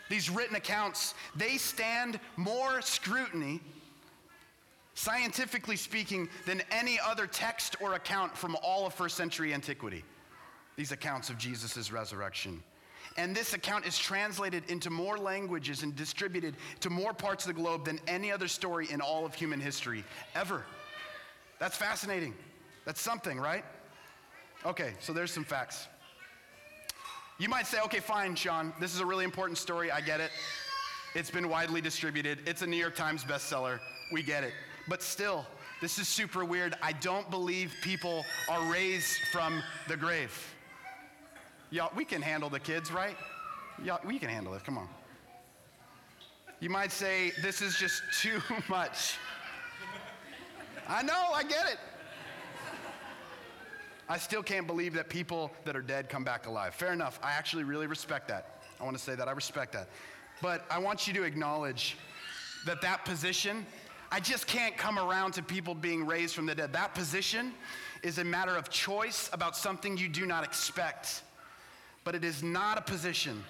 these 0.10 0.30
written 0.30 0.56
accounts 0.56 1.14
they 1.36 1.58
stand 1.58 2.20
more 2.36 2.82
scrutiny 2.82 3.60
scientifically 4.94 5.76
speaking 5.76 6.28
than 6.46 6.62
any 6.72 7.00
other 7.00 7.28
text 7.28 7.76
or 7.80 7.94
account 7.94 8.36
from 8.36 8.56
all 8.64 8.86
of 8.88 8.94
first 8.94 9.16
century 9.16 9.54
antiquity 9.54 10.04
these 10.78 10.92
accounts 10.92 11.30
of 11.30 11.38
Jesus' 11.38 11.92
resurrection. 11.92 12.64
And 13.18 13.36
this 13.36 13.54
account 13.54 13.86
is 13.88 13.98
translated 13.98 14.64
into 14.70 14.92
more 14.92 15.18
languages 15.18 15.82
and 15.82 15.96
distributed 15.96 16.56
to 16.82 16.92
more 16.92 17.14
parts 17.14 17.48
of 17.48 17.56
the 17.56 17.60
globe 17.60 17.84
than 17.84 18.00
any 18.08 18.32
other 18.32 18.48
story 18.48 18.88
in 18.92 19.02
all 19.02 19.26
of 19.26 19.34
human 19.34 19.60
history 19.60 20.04
ever. 20.36 20.64
That's 21.58 21.76
fascinating. 21.76 22.36
That's 22.86 23.02
something, 23.02 23.40
right? 23.40 23.66
Okay, 24.66 24.94
so 25.00 25.14
there's 25.14 25.32
some 25.32 25.44
facts. 25.44 25.88
You 27.39 27.50
might 27.50 27.67
say, 27.67 27.79
okay, 27.82 28.00
fine, 28.00 28.36
Sean, 28.36 28.74
this 28.79 28.96
is 28.96 29.00
a 29.00 29.06
really 29.06 29.24
important 29.24 29.60
story. 29.60 29.91
I 29.91 30.01
get 30.01 30.20
it. 30.20 30.32
It's 31.13 31.29
been 31.29 31.50
widely 31.50 31.82
distributed. 31.82 32.39
It's 32.48 32.63
a 32.63 32.67
New 32.67 32.77
York 32.77 32.96
Times 32.96 33.24
bestseller. 33.24 33.79
We 34.12 34.24
get 34.24 34.44
it. 34.44 34.53
But 34.88 35.03
still, 35.03 35.46
this 35.79 36.00
is 36.00 36.08
super 36.08 36.44
weird. 36.44 36.75
I 36.82 36.94
don't 36.94 37.29
believe 37.29 37.74
people 37.82 38.25
are 38.50 38.72
raised 38.72 39.20
from 39.32 39.62
the 39.88 39.96
grave. 39.96 40.32
Y'all, 41.70 41.91
we 41.96 42.06
can 42.06 42.24
handle 42.24 42.50
the 42.50 42.60
kids, 42.60 42.91
right? 42.91 43.15
Y'all, 43.84 44.00
we 44.03 44.17
can 44.17 44.29
handle 44.29 44.56
it. 44.56 44.63
Come 44.63 44.77
on. 44.79 44.88
You 46.60 46.72
might 46.72 46.91
say, 46.91 47.34
this 47.44 47.62
is 47.62 47.77
just 47.77 48.01
too 48.20 48.41
much. 48.67 49.17
I 50.88 51.03
know, 51.03 51.32
I 51.34 51.44
get 51.44 51.67
it. 51.67 51.77
I 54.10 54.18
still 54.18 54.44
can't 54.44 54.68
believe 54.68 54.94
that 54.94 55.10
people 55.10 55.52
that 55.66 55.76
are 55.76 55.82
dead 55.82 56.10
come 56.10 56.24
back 56.24 56.48
alive. 56.48 56.74
Fair 56.74 56.94
enough. 56.94 57.20
I 57.22 57.34
actually 57.34 57.64
really 57.64 57.88
respect 57.88 58.28
that. 58.30 58.62
I 58.80 58.84
want 58.84 58.98
to 58.98 59.04
say 59.04 59.16
that. 59.16 59.28
I 59.28 59.32
respect 59.32 59.74
that. 59.74 59.90
But 60.42 60.66
I 60.70 60.80
want 60.80 61.08
you 61.08 61.14
to 61.16 61.24
acknowledge 61.24 61.98
that 62.66 62.82
that 62.82 63.06
position, 63.06 63.66
I 64.12 64.20
just 64.20 64.48
can't 64.48 64.78
come 64.78 64.98
around 64.98 65.34
to 65.34 65.44
people 65.44 65.76
being 65.76 66.06
raised 66.06 66.36
from 66.36 66.46
the 66.46 66.56
dead. 66.56 66.74
That 66.74 66.94
position 66.94 67.54
is 68.04 68.18
a 68.18 68.24
matter 68.24 68.56
of 68.56 68.70
choice 68.70 69.30
about 69.34 69.58
something 69.58 69.98
you 69.98 70.10
do 70.10 70.26
not 70.26 70.44
expect 70.44 71.24
but 72.08 72.16
it 72.16 72.24
is 72.24 72.42
not 72.42 72.78
a 72.78 72.82
position 72.82 73.44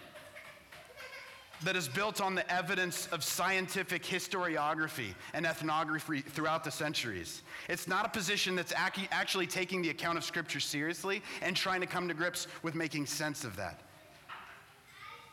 that 1.63 1.75
is 1.75 1.87
built 1.87 2.21
on 2.21 2.35
the 2.35 2.49
evidence 2.51 3.07
of 3.11 3.23
scientific 3.23 4.03
historiography 4.03 5.13
and 5.33 5.45
ethnography 5.45 6.21
throughout 6.21 6.63
the 6.63 6.71
centuries. 6.71 7.41
It's 7.67 7.87
not 7.87 8.05
a 8.05 8.09
position 8.09 8.55
that's 8.55 8.73
actually 8.75 9.47
taking 9.47 9.81
the 9.81 9.89
account 9.89 10.17
of 10.17 10.23
Scripture 10.23 10.59
seriously 10.59 11.23
and 11.41 11.55
trying 11.55 11.81
to 11.81 11.87
come 11.87 12.07
to 12.07 12.13
grips 12.13 12.47
with 12.61 12.75
making 12.75 13.07
sense 13.07 13.43
of 13.43 13.55
that. 13.55 13.81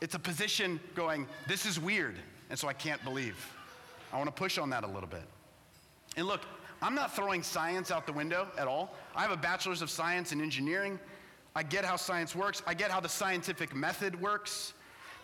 It's 0.00 0.14
a 0.14 0.18
position 0.18 0.80
going, 0.94 1.26
this 1.46 1.66
is 1.66 1.78
weird, 1.78 2.16
and 2.50 2.58
so 2.58 2.68
I 2.68 2.72
can't 2.72 3.02
believe. 3.04 3.36
I 4.12 4.16
want 4.16 4.28
to 4.28 4.34
push 4.34 4.58
on 4.58 4.70
that 4.70 4.84
a 4.84 4.88
little 4.88 5.08
bit. 5.08 5.24
And 6.16 6.26
look, 6.26 6.42
I'm 6.82 6.94
not 6.94 7.14
throwing 7.14 7.42
science 7.42 7.90
out 7.90 8.06
the 8.06 8.12
window 8.12 8.48
at 8.58 8.66
all. 8.66 8.94
I 9.14 9.22
have 9.22 9.30
a 9.30 9.36
bachelor's 9.36 9.82
of 9.82 9.90
science 9.90 10.32
in 10.32 10.40
engineering. 10.40 10.98
I 11.54 11.62
get 11.62 11.84
how 11.84 11.96
science 11.96 12.34
works, 12.34 12.62
I 12.66 12.74
get 12.74 12.90
how 12.90 13.00
the 13.00 13.08
scientific 13.08 13.74
method 13.74 14.20
works. 14.20 14.72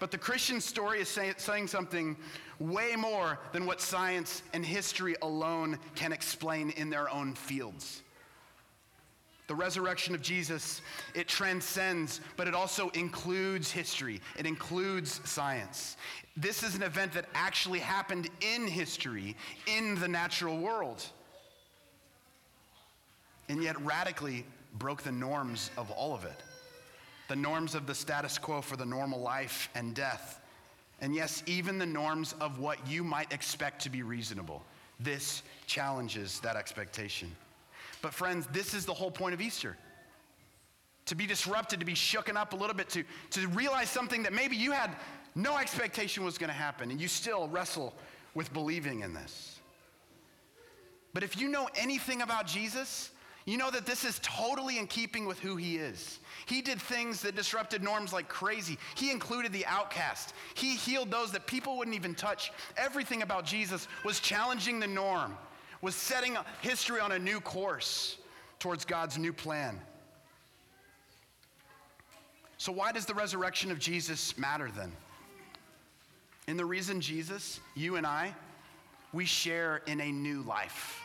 But 0.00 0.10
the 0.10 0.18
Christian 0.18 0.62
story 0.62 1.00
is 1.00 1.08
say, 1.08 1.32
saying 1.36 1.68
something 1.68 2.16
way 2.58 2.96
more 2.96 3.38
than 3.52 3.66
what 3.66 3.82
science 3.82 4.42
and 4.54 4.64
history 4.64 5.14
alone 5.20 5.78
can 5.94 6.10
explain 6.10 6.70
in 6.70 6.88
their 6.88 7.08
own 7.10 7.34
fields. 7.34 8.02
The 9.46 9.54
resurrection 9.54 10.14
of 10.14 10.22
Jesus, 10.22 10.80
it 11.14 11.28
transcends, 11.28 12.20
but 12.36 12.48
it 12.48 12.54
also 12.54 12.88
includes 12.90 13.70
history. 13.70 14.22
It 14.38 14.46
includes 14.46 15.20
science. 15.28 15.96
This 16.36 16.62
is 16.62 16.76
an 16.76 16.82
event 16.82 17.12
that 17.12 17.26
actually 17.34 17.80
happened 17.80 18.30
in 18.40 18.66
history, 18.66 19.36
in 19.66 19.96
the 19.96 20.08
natural 20.08 20.56
world. 20.56 21.04
And 23.48 23.62
yet, 23.62 23.78
radically 23.84 24.46
broke 24.78 25.02
the 25.02 25.12
norms 25.12 25.70
of 25.76 25.90
all 25.90 26.14
of 26.14 26.24
it 26.24 26.42
the 27.30 27.36
norms 27.36 27.76
of 27.76 27.86
the 27.86 27.94
status 27.94 28.38
quo 28.38 28.60
for 28.60 28.76
the 28.76 28.84
normal 28.84 29.20
life 29.20 29.70
and 29.76 29.94
death. 29.94 30.40
And 31.00 31.14
yes, 31.14 31.44
even 31.46 31.78
the 31.78 31.86
norms 31.86 32.34
of 32.40 32.58
what 32.58 32.84
you 32.88 33.04
might 33.04 33.32
expect 33.32 33.82
to 33.82 33.88
be 33.88 34.02
reasonable. 34.02 34.64
This 34.98 35.44
challenges 35.64 36.40
that 36.40 36.56
expectation. 36.56 37.30
But, 38.02 38.12
friends, 38.12 38.48
this 38.52 38.74
is 38.74 38.84
the 38.84 38.92
whole 38.92 39.12
point 39.12 39.32
of 39.32 39.40
Easter 39.40 39.76
to 41.06 41.14
be 41.14 41.24
disrupted, 41.24 41.78
to 41.78 41.86
be 41.86 41.94
shooken 41.94 42.34
up 42.34 42.52
a 42.52 42.56
little 42.56 42.74
bit, 42.74 42.88
to, 42.88 43.04
to 43.30 43.46
realize 43.48 43.88
something 43.88 44.24
that 44.24 44.32
maybe 44.32 44.56
you 44.56 44.72
had 44.72 44.90
no 45.36 45.56
expectation 45.56 46.24
was 46.24 46.36
going 46.36 46.50
to 46.50 46.56
happen, 46.56 46.90
and 46.90 47.00
you 47.00 47.06
still 47.06 47.46
wrestle 47.46 47.94
with 48.34 48.52
believing 48.52 49.00
in 49.00 49.14
this. 49.14 49.60
But 51.14 51.22
if 51.22 51.40
you 51.40 51.48
know 51.48 51.68
anything 51.76 52.22
about 52.22 52.48
Jesus, 52.48 53.12
you 53.50 53.56
know 53.56 53.70
that 53.70 53.84
this 53.84 54.04
is 54.04 54.20
totally 54.22 54.78
in 54.78 54.86
keeping 54.86 55.26
with 55.26 55.40
who 55.40 55.56
he 55.56 55.76
is. 55.76 56.20
He 56.46 56.62
did 56.62 56.80
things 56.80 57.22
that 57.22 57.34
disrupted 57.34 57.82
norms 57.82 58.12
like 58.12 58.28
crazy. 58.28 58.78
He 58.94 59.10
included 59.10 59.52
the 59.52 59.66
outcast. 59.66 60.34
He 60.54 60.76
healed 60.76 61.10
those 61.10 61.32
that 61.32 61.48
people 61.48 61.76
wouldn't 61.76 61.96
even 61.96 62.14
touch. 62.14 62.52
Everything 62.76 63.22
about 63.22 63.44
Jesus 63.44 63.88
was 64.04 64.20
challenging 64.20 64.78
the 64.78 64.86
norm, 64.86 65.36
was 65.82 65.96
setting 65.96 66.36
history 66.60 67.00
on 67.00 67.10
a 67.10 67.18
new 67.18 67.40
course 67.40 68.18
towards 68.60 68.84
God's 68.84 69.18
new 69.18 69.32
plan. 69.32 69.80
So, 72.56 72.70
why 72.70 72.92
does 72.92 73.06
the 73.06 73.14
resurrection 73.14 73.72
of 73.72 73.80
Jesus 73.80 74.38
matter 74.38 74.70
then? 74.76 74.92
And 76.46 76.56
the 76.56 76.66
reason 76.66 77.00
Jesus, 77.00 77.58
you 77.74 77.96
and 77.96 78.06
I, 78.06 78.32
we 79.12 79.24
share 79.24 79.82
in 79.86 80.00
a 80.00 80.12
new 80.12 80.42
life 80.42 81.02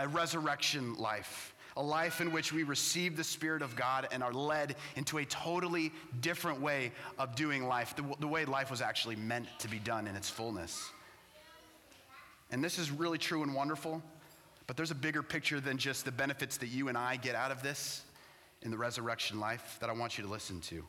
a 0.00 0.08
resurrection 0.08 0.94
life, 0.96 1.54
a 1.76 1.82
life 1.82 2.20
in 2.20 2.32
which 2.32 2.52
we 2.52 2.62
receive 2.62 3.16
the 3.16 3.24
Spirit 3.24 3.60
of 3.60 3.76
God 3.76 4.08
and 4.10 4.22
are 4.22 4.32
led 4.32 4.76
into 4.96 5.18
a 5.18 5.24
totally 5.26 5.92
different 6.20 6.60
way 6.60 6.90
of 7.18 7.36
doing 7.36 7.66
life, 7.66 7.94
the, 7.94 8.04
the 8.18 8.26
way 8.26 8.44
life 8.46 8.70
was 8.70 8.80
actually 8.80 9.16
meant 9.16 9.46
to 9.58 9.68
be 9.68 9.78
done 9.78 10.06
in 10.06 10.16
its 10.16 10.30
fullness. 10.30 10.90
And 12.50 12.64
this 12.64 12.78
is 12.78 12.90
really 12.90 13.18
true 13.18 13.42
and 13.42 13.54
wonderful, 13.54 14.02
but 14.66 14.76
there's 14.76 14.90
a 14.90 14.96
bigger 14.96 15.22
picture 15.22 15.60
than 15.60 15.76
just 15.76 16.04
the 16.04 16.12
benefits 16.12 16.56
that 16.56 16.68
you 16.68 16.88
and 16.88 16.96
I 16.96 17.16
get 17.16 17.34
out 17.34 17.50
of 17.50 17.62
this 17.62 18.02
in 18.62 18.70
the 18.70 18.78
resurrection 18.78 19.38
life 19.38 19.76
that 19.80 19.90
I 19.90 19.92
want 19.92 20.16
you 20.16 20.24
to 20.24 20.30
listen 20.30 20.60
to. 20.62 20.82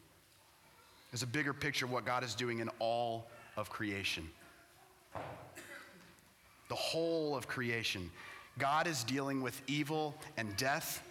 There's 1.12 1.24
a 1.24 1.28
bigger 1.28 1.54
picture 1.54 1.86
of 1.86 1.92
what 1.92 2.06
God 2.06 2.24
is 2.24 2.34
doing 2.34 2.60
in 2.60 2.70
all 2.80 3.28
of 3.58 3.70
creation. 3.70 4.30
The 6.70 6.76
whole 6.76 7.36
of 7.36 7.50
creation. 7.50 8.10
God 8.58 8.88
is 8.88 9.04
dealing 9.04 9.42
with 9.42 9.62
evil 9.68 10.16
and 10.38 10.56
death. 10.58 11.04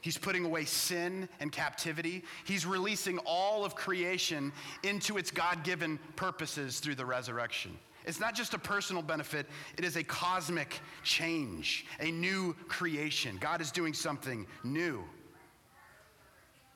He's 0.00 0.18
putting 0.18 0.44
away 0.44 0.66
sin 0.66 1.30
and 1.40 1.50
captivity. 1.50 2.24
He's 2.44 2.66
releasing 2.66 3.18
all 3.20 3.64
of 3.64 3.74
creation 3.74 4.52
into 4.82 5.16
its 5.16 5.30
God 5.30 5.64
given 5.64 5.98
purposes 6.14 6.78
through 6.78 6.96
the 6.96 7.06
resurrection. 7.06 7.78
It's 8.04 8.20
not 8.20 8.34
just 8.34 8.52
a 8.52 8.58
personal 8.58 9.00
benefit, 9.00 9.46
it 9.78 9.84
is 9.84 9.96
a 9.96 10.04
cosmic 10.04 10.80
change, 11.04 11.86
a 12.00 12.10
new 12.10 12.54
creation. 12.68 13.38
God 13.40 13.62
is 13.62 13.70
doing 13.70 13.94
something 13.94 14.46
new. 14.62 15.02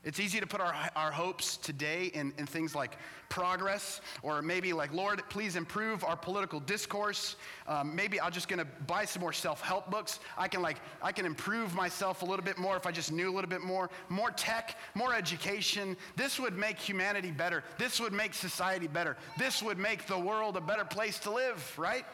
It's 0.04 0.20
easy 0.20 0.38
to 0.38 0.46
put 0.46 0.60
our, 0.60 0.74
our 0.94 1.10
hopes 1.10 1.56
today 1.56 2.12
in, 2.14 2.32
in 2.38 2.46
things 2.46 2.74
like 2.74 2.96
progress, 3.28 4.00
or 4.22 4.40
maybe 4.42 4.72
like, 4.72 4.92
Lord, 4.92 5.20
please 5.28 5.56
improve 5.56 6.04
our 6.04 6.16
political 6.16 6.60
discourse. 6.60 7.36
Um, 7.66 7.94
maybe 7.96 8.20
I'm 8.20 8.30
just 8.30 8.48
gonna 8.48 8.64
buy 8.86 9.04
some 9.04 9.20
more 9.20 9.32
self-help 9.32 9.90
books. 9.90 10.20
I 10.38 10.46
can 10.46 10.62
like, 10.62 10.78
I 11.02 11.10
can 11.10 11.26
improve 11.26 11.74
myself 11.74 12.22
a 12.22 12.24
little 12.24 12.44
bit 12.44 12.58
more 12.58 12.76
if 12.76 12.86
I 12.86 12.92
just 12.92 13.10
knew 13.10 13.28
a 13.28 13.34
little 13.34 13.50
bit 13.50 13.60
more. 13.60 13.90
More 14.08 14.30
tech, 14.30 14.78
more 14.94 15.14
education. 15.14 15.96
This 16.14 16.38
would 16.38 16.56
make 16.56 16.78
humanity 16.78 17.32
better. 17.32 17.64
This 17.76 18.00
would 18.00 18.12
make 18.12 18.34
society 18.34 18.86
better. 18.86 19.16
This 19.36 19.62
would 19.62 19.78
make 19.78 20.06
the 20.06 20.18
world 20.18 20.56
a 20.56 20.60
better 20.60 20.84
place 20.84 21.18
to 21.20 21.30
live, 21.32 21.74
right? 21.76 22.04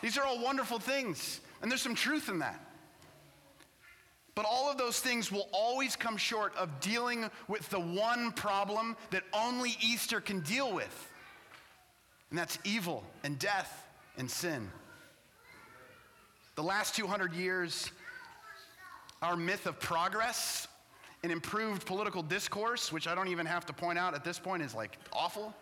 These 0.00 0.16
are 0.16 0.24
all 0.24 0.42
wonderful 0.42 0.78
things, 0.78 1.40
and 1.60 1.70
there's 1.70 1.82
some 1.82 1.94
truth 1.94 2.30
in 2.30 2.38
that. 2.38 2.69
But 4.34 4.46
all 4.48 4.70
of 4.70 4.78
those 4.78 5.00
things 5.00 5.32
will 5.32 5.48
always 5.52 5.96
come 5.96 6.16
short 6.16 6.54
of 6.56 6.80
dealing 6.80 7.30
with 7.48 7.68
the 7.70 7.80
one 7.80 8.32
problem 8.32 8.96
that 9.10 9.24
only 9.32 9.76
Easter 9.80 10.20
can 10.20 10.40
deal 10.40 10.72
with. 10.72 11.12
And 12.30 12.38
that's 12.38 12.58
evil 12.64 13.04
and 13.24 13.38
death 13.38 13.86
and 14.16 14.30
sin. 14.30 14.70
The 16.54 16.62
last 16.62 16.94
200 16.94 17.32
years, 17.32 17.90
our 19.22 19.36
myth 19.36 19.66
of 19.66 19.80
progress 19.80 20.68
and 21.22 21.32
improved 21.32 21.86
political 21.86 22.22
discourse, 22.22 22.92
which 22.92 23.06
I 23.06 23.14
don't 23.14 23.28
even 23.28 23.46
have 23.46 23.66
to 23.66 23.72
point 23.72 23.98
out 23.98 24.14
at 24.14 24.24
this 24.24 24.38
point 24.38 24.62
is 24.62 24.74
like 24.74 24.96
awful. 25.12 25.54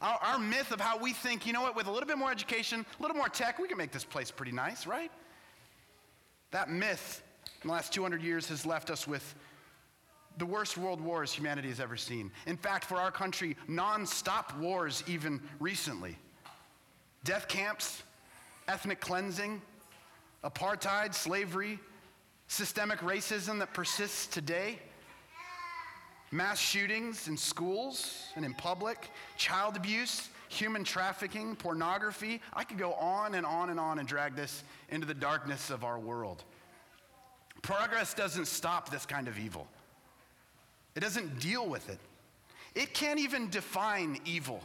Our, 0.00 0.18
our, 0.22 0.38
myth 0.38 0.72
of 0.72 0.80
how 0.80 0.98
we 0.98 1.12
think, 1.12 1.46
you 1.46 1.52
know 1.52 1.62
what, 1.62 1.76
with 1.76 1.86
a 1.86 1.90
little 1.90 2.06
bit 2.06 2.18
more 2.18 2.30
education, 2.30 2.84
a 2.98 3.02
little 3.02 3.16
more 3.16 3.28
tech, 3.28 3.58
we 3.58 3.68
can 3.68 3.78
make 3.78 3.92
this 3.92 4.04
place 4.04 4.30
pretty 4.30 4.52
nice, 4.52 4.86
right? 4.86 5.10
That 6.50 6.68
myth 6.68 7.22
in 7.64 7.68
the 7.68 7.72
last 7.72 7.94
200 7.94 8.22
years 8.22 8.46
has 8.50 8.66
left 8.66 8.90
us 8.90 9.08
with 9.08 9.34
the 10.36 10.44
worst 10.44 10.76
world 10.76 11.00
wars 11.00 11.32
humanity 11.32 11.68
has 11.68 11.80
ever 11.80 11.96
seen. 11.96 12.30
In 12.46 12.58
fact, 12.58 12.84
for 12.84 12.96
our 12.96 13.10
country, 13.10 13.56
non-stop 13.68 14.54
wars 14.58 15.02
even 15.06 15.40
recently. 15.60 16.18
Death 17.24 17.48
camps, 17.48 18.02
ethnic 18.68 19.00
cleansing, 19.00 19.62
apartheid, 20.44 21.14
slavery, 21.14 21.78
systemic 22.48 22.98
racism 22.98 23.58
that 23.60 23.72
persists 23.72 24.26
today, 24.26 24.78
mass 26.30 26.60
shootings 26.60 27.28
in 27.28 27.36
schools 27.36 28.26
and 28.36 28.44
in 28.44 28.52
public, 28.54 29.08
child 29.38 29.74
abuse, 29.74 30.28
human 30.48 30.84
trafficking, 30.84 31.56
pornography. 31.56 32.42
I 32.52 32.64
could 32.64 32.76
go 32.76 32.92
on 32.94 33.36
and 33.36 33.46
on 33.46 33.70
and 33.70 33.80
on 33.80 34.00
and 34.00 34.06
drag 34.06 34.36
this 34.36 34.64
into 34.90 35.06
the 35.06 35.14
darkness 35.14 35.70
of 35.70 35.82
our 35.82 35.98
world. 35.98 36.44
Progress 37.64 38.12
doesn't 38.12 38.44
stop 38.44 38.90
this 38.90 39.06
kind 39.06 39.26
of 39.26 39.38
evil, 39.38 39.66
it 40.94 41.00
doesn't 41.00 41.40
deal 41.40 41.66
with 41.66 41.88
it. 41.88 41.98
It 42.74 42.92
can't 42.92 43.18
even 43.18 43.48
define 43.48 44.20
evil. 44.26 44.60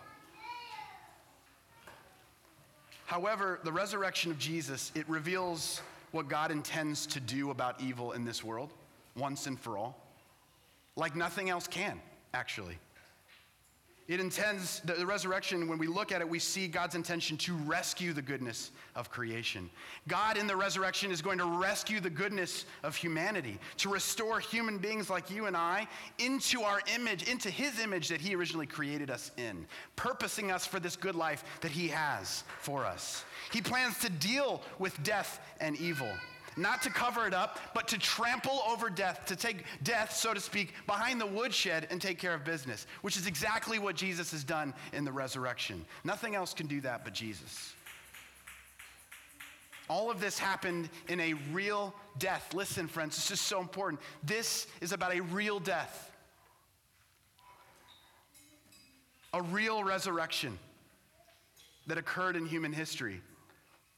However, 3.06 3.60
the 3.64 3.72
resurrection 3.72 4.32
of 4.32 4.38
Jesus, 4.38 4.92
it 4.96 5.08
reveals 5.08 5.82
what 6.12 6.28
God 6.28 6.52
intends 6.52 7.06
to 7.08 7.22
do 7.22 7.52
about 7.52 7.80
evil 7.80 8.12
in 8.12 8.26
this 8.26 8.44
world 8.44 8.74
once 9.16 9.48
and 9.48 9.58
for 9.58 9.78
all, 9.78 9.96
like 10.96 11.16
nothing 11.16 11.50
else 11.50 11.68
can, 11.68 12.02
actually. 12.34 12.78
It 14.10 14.20
intends, 14.20 14.80
the, 14.80 14.94
the, 14.94 15.06
resurrection, 15.06 15.68
when 15.68 15.78
we 15.78 15.86
look 15.86 16.12
at 16.12 16.20
it, 16.20 16.28
we 16.28 16.40
see 16.40 16.68
God's 16.68 16.96
intention 16.96 17.38
to 17.38 17.54
rescue 17.54 18.12
the 18.12 18.24
goodness 18.24 18.72
of 18.96 19.12
creation. 19.12 19.70
God 20.08 20.36
in 20.36 20.48
the 20.48 20.56
resurrection 20.56 21.12
is 21.12 21.22
going 21.22 21.38
to 21.38 21.46
rescue 21.46 22.00
the 22.00 22.10
goodness 22.10 22.66
of 22.82 22.96
humanity, 22.96 23.60
to 23.78 23.88
restore 23.90 24.40
human 24.40 24.80
beings 24.80 25.12
like 25.12 25.30
you 25.30 25.46
and 25.46 25.56
I 25.56 25.88
into 26.18 26.64
our 26.64 26.82
image, 26.96 27.30
into 27.30 27.52
His 27.52 27.80
image 27.80 28.08
that 28.08 28.20
He 28.20 28.34
originally 28.34 28.66
created 28.66 29.12
us 29.12 29.30
in, 29.38 29.68
purposing 29.96 30.50
us 30.50 30.66
for 30.66 30.80
this 30.80 30.96
good 30.96 31.16
life 31.16 31.44
that 31.62 31.70
He 31.70 31.88
has 31.90 32.44
for 32.62 32.86
us. 32.86 33.24
He 33.52 33.62
plans 33.62 34.00
to 34.00 34.10
deal 34.10 34.64
with 34.80 35.02
death 35.04 35.40
and 35.62 35.80
evil 35.80 36.10
not 36.58 36.82
to 36.84 36.90
cover 36.90 37.28
it 37.28 37.34
up, 37.34 37.60
but 37.74 37.88
to 37.90 37.98
trample 37.98 38.62
over 38.68 38.90
death, 38.90 39.26
to 39.28 39.36
take 39.36 39.66
death, 39.84 40.16
so 40.16 40.34
to 40.34 40.40
speak, 40.40 40.74
behind 40.88 41.20
the 41.20 41.26
woodshed 41.26 41.88
and 41.90 42.02
take 42.02 42.20
care 42.20 42.34
of 42.34 42.44
business, 42.44 42.88
which 43.02 43.18
is 43.18 43.28
exactly 43.28 43.80
what 43.80 43.96
Jesus 43.96 44.32
has 44.32 44.44
done 44.44 44.74
in 44.94 45.06
the 45.06 45.12
resurrection. 45.12 45.86
Nothing 46.04 46.36
else 46.36 46.54
can 46.54 46.68
do 46.68 46.82
that 46.82 47.04
but 47.04 47.14
Jesus. 47.14 47.74
All 49.90 50.12
of 50.12 50.22
this 50.22 50.38
happened 50.38 50.90
in 51.08 51.20
a 51.20 51.34
real 51.52 51.96
death. 52.20 52.54
Listen, 52.54 52.88
friends, 52.88 53.16
this 53.16 53.32
is 53.32 53.42
so 53.42 53.60
important. 53.60 54.00
This 54.24 54.68
is 54.82 54.92
about 54.92 55.16
a 55.16 55.22
real 55.22 55.60
death, 55.60 56.12
a 59.34 59.42
real 59.42 59.84
resurrection 59.84 60.60
that 61.88 61.98
occurred 61.98 62.36
in 62.36 62.46
human 62.46 62.72
history. 62.72 63.20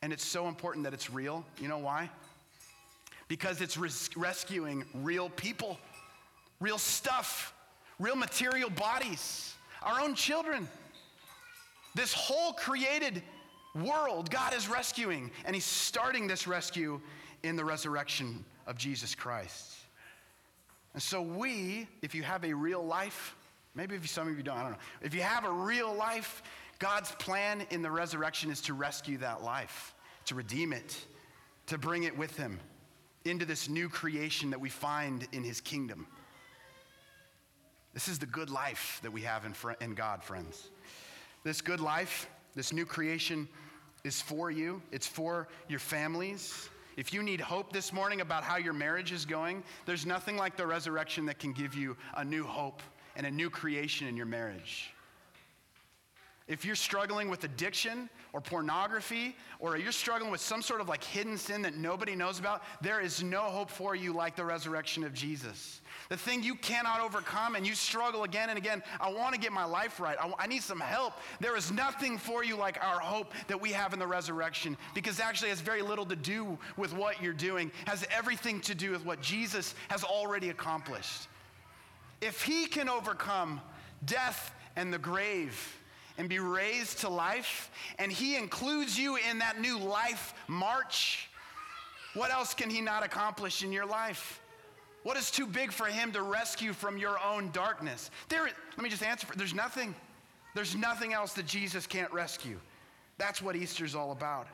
And 0.02 0.14
it's 0.14 0.26
so 0.26 0.48
important 0.48 0.86
that 0.86 0.94
it's 0.94 1.12
real. 1.12 1.46
You 1.60 1.68
know 1.68 1.78
why? 1.78 2.10
Because 3.32 3.62
it's 3.62 3.78
res- 3.78 4.10
rescuing 4.18 4.84
real 4.94 5.30
people, 5.30 5.80
real 6.60 6.78
stuff, 6.78 7.54
real 7.98 8.18
material 8.18 8.70
bodies, 8.70 9.54
our 9.84 10.02
own 10.02 10.16
children. 10.16 10.68
This 11.96 12.12
whole 12.12 12.52
created 12.52 13.24
world 13.74 14.30
God 14.30 14.54
is 14.54 14.68
rescuing, 14.68 15.32
and 15.46 15.56
He's 15.56 15.64
starting 15.64 16.28
this 16.28 16.46
rescue 16.46 17.00
in 17.42 17.56
the 17.56 17.64
resurrection 17.64 18.44
of 18.68 18.76
Jesus 18.76 19.16
Christ. 19.16 19.78
And 20.94 21.02
so, 21.02 21.22
we, 21.22 21.88
if 22.02 22.14
you 22.14 22.24
have 22.24 22.44
a 22.44 22.52
real 22.52 22.86
life, 22.86 23.38
maybe 23.76 23.96
if 23.96 24.10
some 24.10 24.28
of 24.28 24.36
you 24.36 24.44
don't, 24.44 24.58
I 24.58 24.62
don't 24.64 24.72
know. 24.72 24.78
If 25.02 25.16
you 25.16 25.22
have 25.22 25.46
a 25.46 25.52
real 25.52 25.96
life, 25.96 26.44
God's 26.80 27.14
plan 27.14 27.66
in 27.70 27.82
the 27.82 27.92
resurrection 27.92 28.52
is 28.52 28.60
to 28.64 28.74
rescue 28.74 29.20
that 29.20 29.42
life, 29.42 29.96
to 30.26 30.36
redeem 30.36 30.74
it, 30.74 30.98
to 31.68 31.78
bring 31.78 32.04
it 32.04 32.18
with 32.18 32.36
Him 32.36 32.60
into 33.26 33.46
this 33.46 33.70
new 33.70 33.90
creation 33.90 34.50
that 34.50 34.60
we 34.60 34.70
find 34.70 35.28
in 35.32 35.44
his 35.44 35.62
kingdom. 35.62 36.08
This 37.94 38.08
is 38.08 38.20
the 38.20 38.26
good 38.26 38.50
life 38.50 39.00
that 39.04 39.12
we 39.12 39.22
have 39.22 39.46
in, 39.46 39.54
fr- 39.54 39.72
in 39.82 39.96
God, 39.96 40.24
friends. 40.24 40.70
This 41.44 41.62
good 41.62 41.80
life, 41.80 42.30
this 42.56 42.72
new 42.72 42.86
creation, 42.86 43.48
is 44.04 44.22
for 44.22 44.50
you, 44.50 44.82
it's 44.92 45.08
for 45.08 45.48
your 45.68 45.80
families. 45.80 46.70
If 46.98 47.14
you 47.14 47.24
need 47.24 47.40
hope 47.40 47.72
this 47.72 47.94
morning 47.94 48.22
about 48.22 48.44
how 48.44 48.58
your 48.58 48.74
marriage 48.74 49.12
is 49.12 49.26
going, 49.26 49.64
there's 49.86 50.06
nothing 50.06 50.38
like 50.38 50.58
the 50.58 50.66
resurrection 50.66 51.26
that 51.28 51.40
can 51.40 51.54
give 51.54 51.74
you 51.74 51.96
a 52.16 52.24
new 52.24 52.44
hope 52.44 52.82
and 53.16 53.26
a 53.26 53.32
new 53.32 53.50
creation 53.50 54.08
in 54.08 54.18
your 54.18 54.26
marriage. 54.26 54.92
If 56.48 56.66
you're 56.66 56.76
struggling 56.76 57.30
with 57.30 57.44
addiction 57.44 58.10
or 58.34 58.42
pornography, 58.42 59.36
or 59.60 59.78
you're 59.78 59.92
struggling 59.92 60.32
with 60.32 60.42
some 60.42 60.62
sort 60.62 60.82
of 60.82 60.90
like 60.90 61.04
hidden 61.04 61.38
sin 61.38 61.62
that 61.62 61.76
nobody 61.76 62.16
knows 62.16 62.40
about, 62.40 62.64
there 62.82 63.00
is 63.00 63.22
no 63.22 63.42
hope 63.42 63.70
for 63.70 63.96
you 63.96 64.12
like 64.12 64.36
the 64.36 64.44
resurrection 64.44 65.04
of 65.04 65.14
Jesus. 65.14 65.82
The 66.10 66.18
thing 66.18 66.44
you 66.44 66.56
cannot 66.56 67.00
overcome 67.00 67.56
and 67.56 67.66
you 67.66 67.74
struggle 67.74 68.24
again 68.24 68.50
and 68.50 68.58
again, 68.58 68.84
I 69.00 69.14
want 69.14 69.34
to 69.34 69.40
get 69.40 69.54
my 69.54 69.64
life 69.64 70.00
right. 70.00 70.18
I, 70.20 70.34
I 70.40 70.48
need 70.48 70.64
some 70.64 70.80
help. 70.80 71.14
There 71.40 71.56
is 71.56 71.72
nothing 71.72 72.18
for 72.18 72.44
you 72.44 72.58
like 72.58 72.84
our 72.84 73.00
hope 73.00 73.34
that 73.48 73.62
we 73.62 73.72
have 73.72 73.94
in 73.94 74.00
the 74.00 74.08
resurrection 74.08 74.76
because 74.94 75.20
actually 75.20 75.50
has 75.50 75.62
very 75.62 75.82
little 75.82 76.06
to 76.08 76.16
do 76.16 76.58
with 76.76 76.94
what 76.94 77.22
you're 77.22 77.34
doing, 77.34 77.72
has 77.86 78.06
everything 78.12 78.60
to 78.62 78.76
do 78.76 78.92
with 78.92 79.06
what 79.06 79.22
Jesus 79.22 79.76
has 79.90 80.04
already 80.04 80.50
accomplished. 80.50 81.28
If 82.20 82.44
he 82.44 82.66
can 82.66 82.90
overcome 82.90 83.62
death 84.06 84.54
and 84.76 84.92
the 84.92 85.00
grave, 85.00 85.78
and 86.18 86.30
be 86.30 86.40
raised 86.40 87.00
to 87.00 87.10
life, 87.10 87.72
and 88.00 88.12
He 88.12 88.36
includes 88.36 88.98
you 88.98 89.18
in 89.30 89.40
that 89.40 89.60
new 89.60 89.78
life 89.78 90.34
march, 90.48 91.30
what 92.14 92.32
else 92.32 92.54
can 92.54 92.70
He 92.70 92.82
not 92.82 93.04
accomplish 93.04 93.64
in 93.64 93.72
your 93.72 93.86
life? 93.86 94.42
What 95.04 95.18
is 95.18 95.32
too 95.32 95.48
big 95.48 95.72
for 95.72 95.86
Him 95.86 96.12
to 96.12 96.22
rescue 96.22 96.74
from 96.74 96.98
your 96.98 97.18
own 97.26 97.50
darkness? 97.52 98.12
There, 98.30 98.44
let 98.44 98.80
me 98.80 98.90
just 98.90 99.04
answer 99.04 99.26
for, 99.26 99.36
there's 99.38 99.54
nothing. 99.54 99.96
There's 100.54 100.76
nothing 100.76 101.14
else 101.14 101.34
that 101.34 101.46
Jesus 101.46 101.88
can't 101.88 102.12
rescue. 102.12 102.60
That's 103.18 103.42
what 103.42 103.56
Easter's 103.56 103.96
all 103.96 104.12
about. 104.12 104.48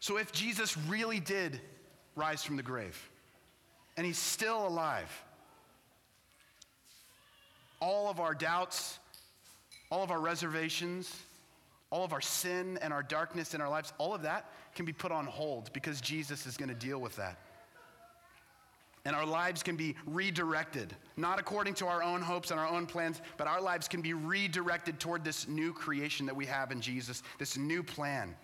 So 0.00 0.16
if 0.16 0.32
Jesus 0.32 0.76
really 0.76 1.20
did 1.20 1.60
rise 2.16 2.42
from 2.42 2.56
the 2.56 2.62
grave, 2.62 3.10
and 3.96 4.04
He's 4.04 4.18
still 4.18 4.66
alive, 4.66 5.10
all 7.80 8.10
of 8.10 8.20
our 8.20 8.34
doubts, 8.34 8.98
all 9.92 10.02
of 10.02 10.10
our 10.10 10.20
reservations, 10.20 11.14
all 11.90 12.02
of 12.02 12.14
our 12.14 12.20
sin 12.22 12.78
and 12.80 12.94
our 12.94 13.02
darkness 13.02 13.52
in 13.52 13.60
our 13.60 13.68
lives, 13.68 13.92
all 13.98 14.14
of 14.14 14.22
that 14.22 14.50
can 14.74 14.86
be 14.86 14.92
put 14.92 15.12
on 15.12 15.26
hold 15.26 15.70
because 15.74 16.00
Jesus 16.00 16.46
is 16.46 16.56
going 16.56 16.70
to 16.70 16.74
deal 16.74 16.98
with 16.98 17.14
that. 17.16 17.38
and 19.04 19.16
our 19.16 19.26
lives 19.26 19.64
can 19.64 19.76
be 19.76 19.96
redirected, 20.06 20.94
not 21.16 21.38
according 21.38 21.74
to 21.74 21.86
our 21.88 22.02
own 22.02 22.22
hopes 22.22 22.52
and 22.52 22.60
our 22.60 22.68
own 22.68 22.86
plans, 22.86 23.20
but 23.36 23.48
our 23.48 23.60
lives 23.60 23.88
can 23.88 24.00
be 24.00 24.14
redirected 24.14 24.98
toward 24.98 25.24
this 25.24 25.46
new 25.48 25.72
creation 25.72 26.24
that 26.24 26.36
we 26.36 26.46
have 26.46 26.70
in 26.70 26.80
Jesus, 26.80 27.22
this 27.36 27.58
new 27.58 27.82
plan. 27.82 28.34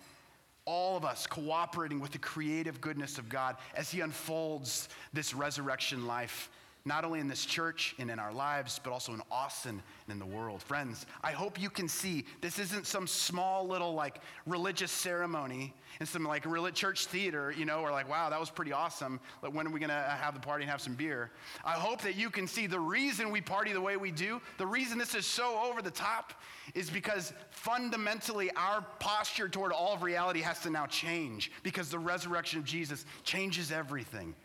All 0.65 0.97
of 0.97 1.05
us 1.05 1.25
cooperating 1.25 1.99
with 1.99 2.11
the 2.11 2.19
creative 2.19 2.79
goodness 2.81 3.17
of 3.17 3.27
God 3.29 3.55
as 3.73 3.89
He 3.89 4.01
unfolds 4.01 4.89
this 5.13 5.33
resurrection 5.33 6.05
life 6.05 6.49
not 6.85 7.03
only 7.03 7.19
in 7.19 7.27
this 7.27 7.45
church 7.45 7.95
and 7.99 8.09
in 8.09 8.19
our 8.19 8.33
lives, 8.33 8.79
but 8.83 8.91
also 8.91 9.13
in 9.13 9.21
Austin 9.29 9.81
and 10.07 10.11
in 10.11 10.19
the 10.19 10.25
world. 10.25 10.63
Friends, 10.63 11.05
I 11.23 11.31
hope 11.31 11.61
you 11.61 11.69
can 11.69 11.87
see 11.87 12.25
this 12.41 12.57
isn't 12.57 12.87
some 12.87 13.05
small 13.05 13.67
little 13.67 13.93
like 13.93 14.21
religious 14.45 14.91
ceremony 14.91 15.73
in 15.99 16.05
some 16.05 16.23
like 16.23 16.45
real 16.45 16.69
church 16.71 17.05
theater, 17.07 17.53
you 17.55 17.65
know, 17.65 17.81
or 17.81 17.91
like, 17.91 18.09
wow, 18.09 18.29
that 18.29 18.39
was 18.39 18.49
pretty 18.49 18.71
awesome. 18.71 19.19
Like, 19.41 19.53
when 19.53 19.67
are 19.67 19.71
we 19.71 19.79
going 19.79 19.89
to 19.89 19.95
have 19.95 20.33
the 20.33 20.39
party 20.39 20.63
and 20.63 20.71
have 20.71 20.81
some 20.81 20.95
beer? 20.95 21.31
I 21.65 21.73
hope 21.73 22.01
that 22.01 22.15
you 22.15 22.29
can 22.29 22.47
see 22.47 22.67
the 22.67 22.79
reason 22.79 23.31
we 23.31 23.41
party 23.41 23.73
the 23.73 23.81
way 23.81 23.97
we 23.97 24.11
do, 24.11 24.41
the 24.57 24.67
reason 24.67 24.97
this 24.97 25.15
is 25.15 25.25
so 25.25 25.61
over 25.69 25.81
the 25.81 25.91
top 25.91 26.33
is 26.75 26.89
because 26.89 27.33
fundamentally 27.49 28.51
our 28.55 28.81
posture 28.99 29.49
toward 29.49 29.71
all 29.71 29.93
of 29.93 30.03
reality 30.03 30.41
has 30.41 30.59
to 30.61 30.69
now 30.69 30.85
change 30.85 31.51
because 31.63 31.89
the 31.89 31.99
resurrection 31.99 32.59
of 32.59 32.65
Jesus 32.65 33.05
changes 33.23 33.71
everything. 33.71 34.35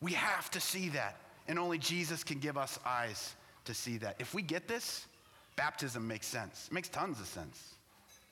We 0.00 0.12
have 0.12 0.50
to 0.52 0.60
see 0.60 0.88
that. 0.90 1.16
And 1.48 1.58
only 1.58 1.78
Jesus 1.78 2.22
can 2.22 2.38
give 2.38 2.56
us 2.56 2.78
eyes 2.86 3.34
to 3.64 3.74
see 3.74 3.98
that. 3.98 4.16
If 4.18 4.34
we 4.34 4.42
get 4.42 4.68
this, 4.68 5.06
baptism 5.56 6.06
makes 6.06 6.26
sense. 6.26 6.68
It 6.70 6.74
makes 6.74 6.88
tons 6.88 7.20
of 7.20 7.26
sense. 7.26 7.74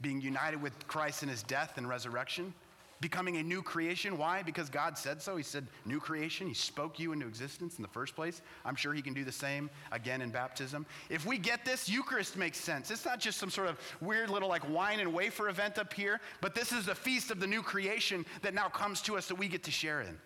Being 0.01 0.21
united 0.21 0.63
with 0.63 0.87
Christ 0.87 1.23
in 1.23 1.29
his 1.29 1.43
death 1.43 1.75
and 1.77 1.89
resurrection, 1.89 2.55
becoming 3.01 3.37
a 3.37 3.43
new 3.43 3.63
creation. 3.63 4.17
Why? 4.17 4.43
Because 4.43 4.69
God 4.69 4.97
said 4.97 5.21
so. 5.21 5.37
He 5.37 5.43
said, 5.43 5.67
new 5.85 6.01
creation. 6.01 6.47
He 6.47 6.55
spoke 6.55 6.99
you 6.99 7.13
into 7.13 7.27
existence 7.27 7.77
in 7.77 7.83
the 7.83 7.89
first 7.89 8.15
place. 8.15 8.41
I'm 8.65 8.77
sure 8.77 8.93
he 8.93 9.03
can 9.03 9.15
do 9.15 9.25
the 9.25 9.33
same 9.33 9.69
again 9.93 10.23
in 10.23 10.31
baptism. 10.31 10.87
If 11.11 11.27
we 11.27 11.39
get 11.39 11.65
this, 11.65 11.89
Eucharist 11.89 12.37
makes 12.37 12.59
sense. 12.59 12.91
It's 12.91 13.05
not 13.05 13.21
just 13.21 13.39
some 13.39 13.51
sort 13.51 13.69
of 13.69 13.79
weird 14.01 14.31
little 14.31 14.49
like 14.49 14.69
wine 14.71 15.01
and 15.01 15.13
wafer 15.13 15.49
event 15.49 15.79
up 15.79 15.93
here, 15.93 16.21
but 16.41 16.55
this 16.55 16.73
is 16.73 16.87
the 16.87 16.95
feast 16.95 17.31
of 17.31 17.41
the 17.41 17.47
new 17.47 17.63
creation 17.63 18.25
that 18.43 18.55
now 18.55 18.69
comes 18.69 19.01
to 19.03 19.17
us 19.17 19.27
that 19.27 19.37
we 19.37 19.49
get 19.49 19.65
to 19.65 19.71
share 19.71 20.03
in. 20.03 20.19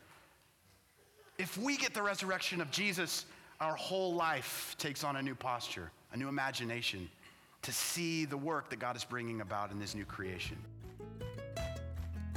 If 1.43 1.59
we 1.59 1.77
get 1.77 1.93
the 1.93 2.05
resurrection 2.05 2.61
of 2.61 2.71
Jesus, 2.71 3.27
our 3.61 3.75
whole 3.75 4.15
life 4.15 4.77
takes 4.79 5.03
on 5.03 5.17
a 5.17 5.23
new 5.23 5.35
posture, 5.35 5.91
a 6.13 6.17
new 6.17 6.29
imagination 6.29 7.11
to 7.63 7.73
see 7.73 8.25
the 8.25 8.37
work 8.37 8.71
that 8.71 8.79
God 8.79 8.95
is 8.95 9.03
bringing 9.03 9.41
about 9.41 9.73
in 9.73 9.81
this 9.81 9.97
new 9.97 10.05
creation. 10.05 10.57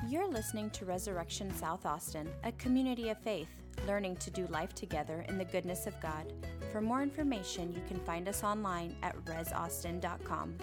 You're 0.09 0.27
listening 0.27 0.71
to 0.71 0.85
Resurrection 0.85 1.53
South 1.53 1.85
Austin, 1.85 2.27
a 2.45 2.51
community 2.53 3.09
of 3.09 3.19
faith, 3.19 3.61
learning 3.85 4.15
to 4.15 4.31
do 4.31 4.47
life 4.47 4.73
together 4.73 5.23
in 5.29 5.37
the 5.37 5.45
goodness 5.45 5.85
of 5.85 5.93
God. 6.01 6.33
For 6.71 6.81
more 6.81 7.03
information, 7.03 7.71
you 7.73 7.81
can 7.87 7.99
find 7.99 8.27
us 8.27 8.43
online 8.43 8.95
at 9.03 9.15
resaustin.com. 9.25 10.55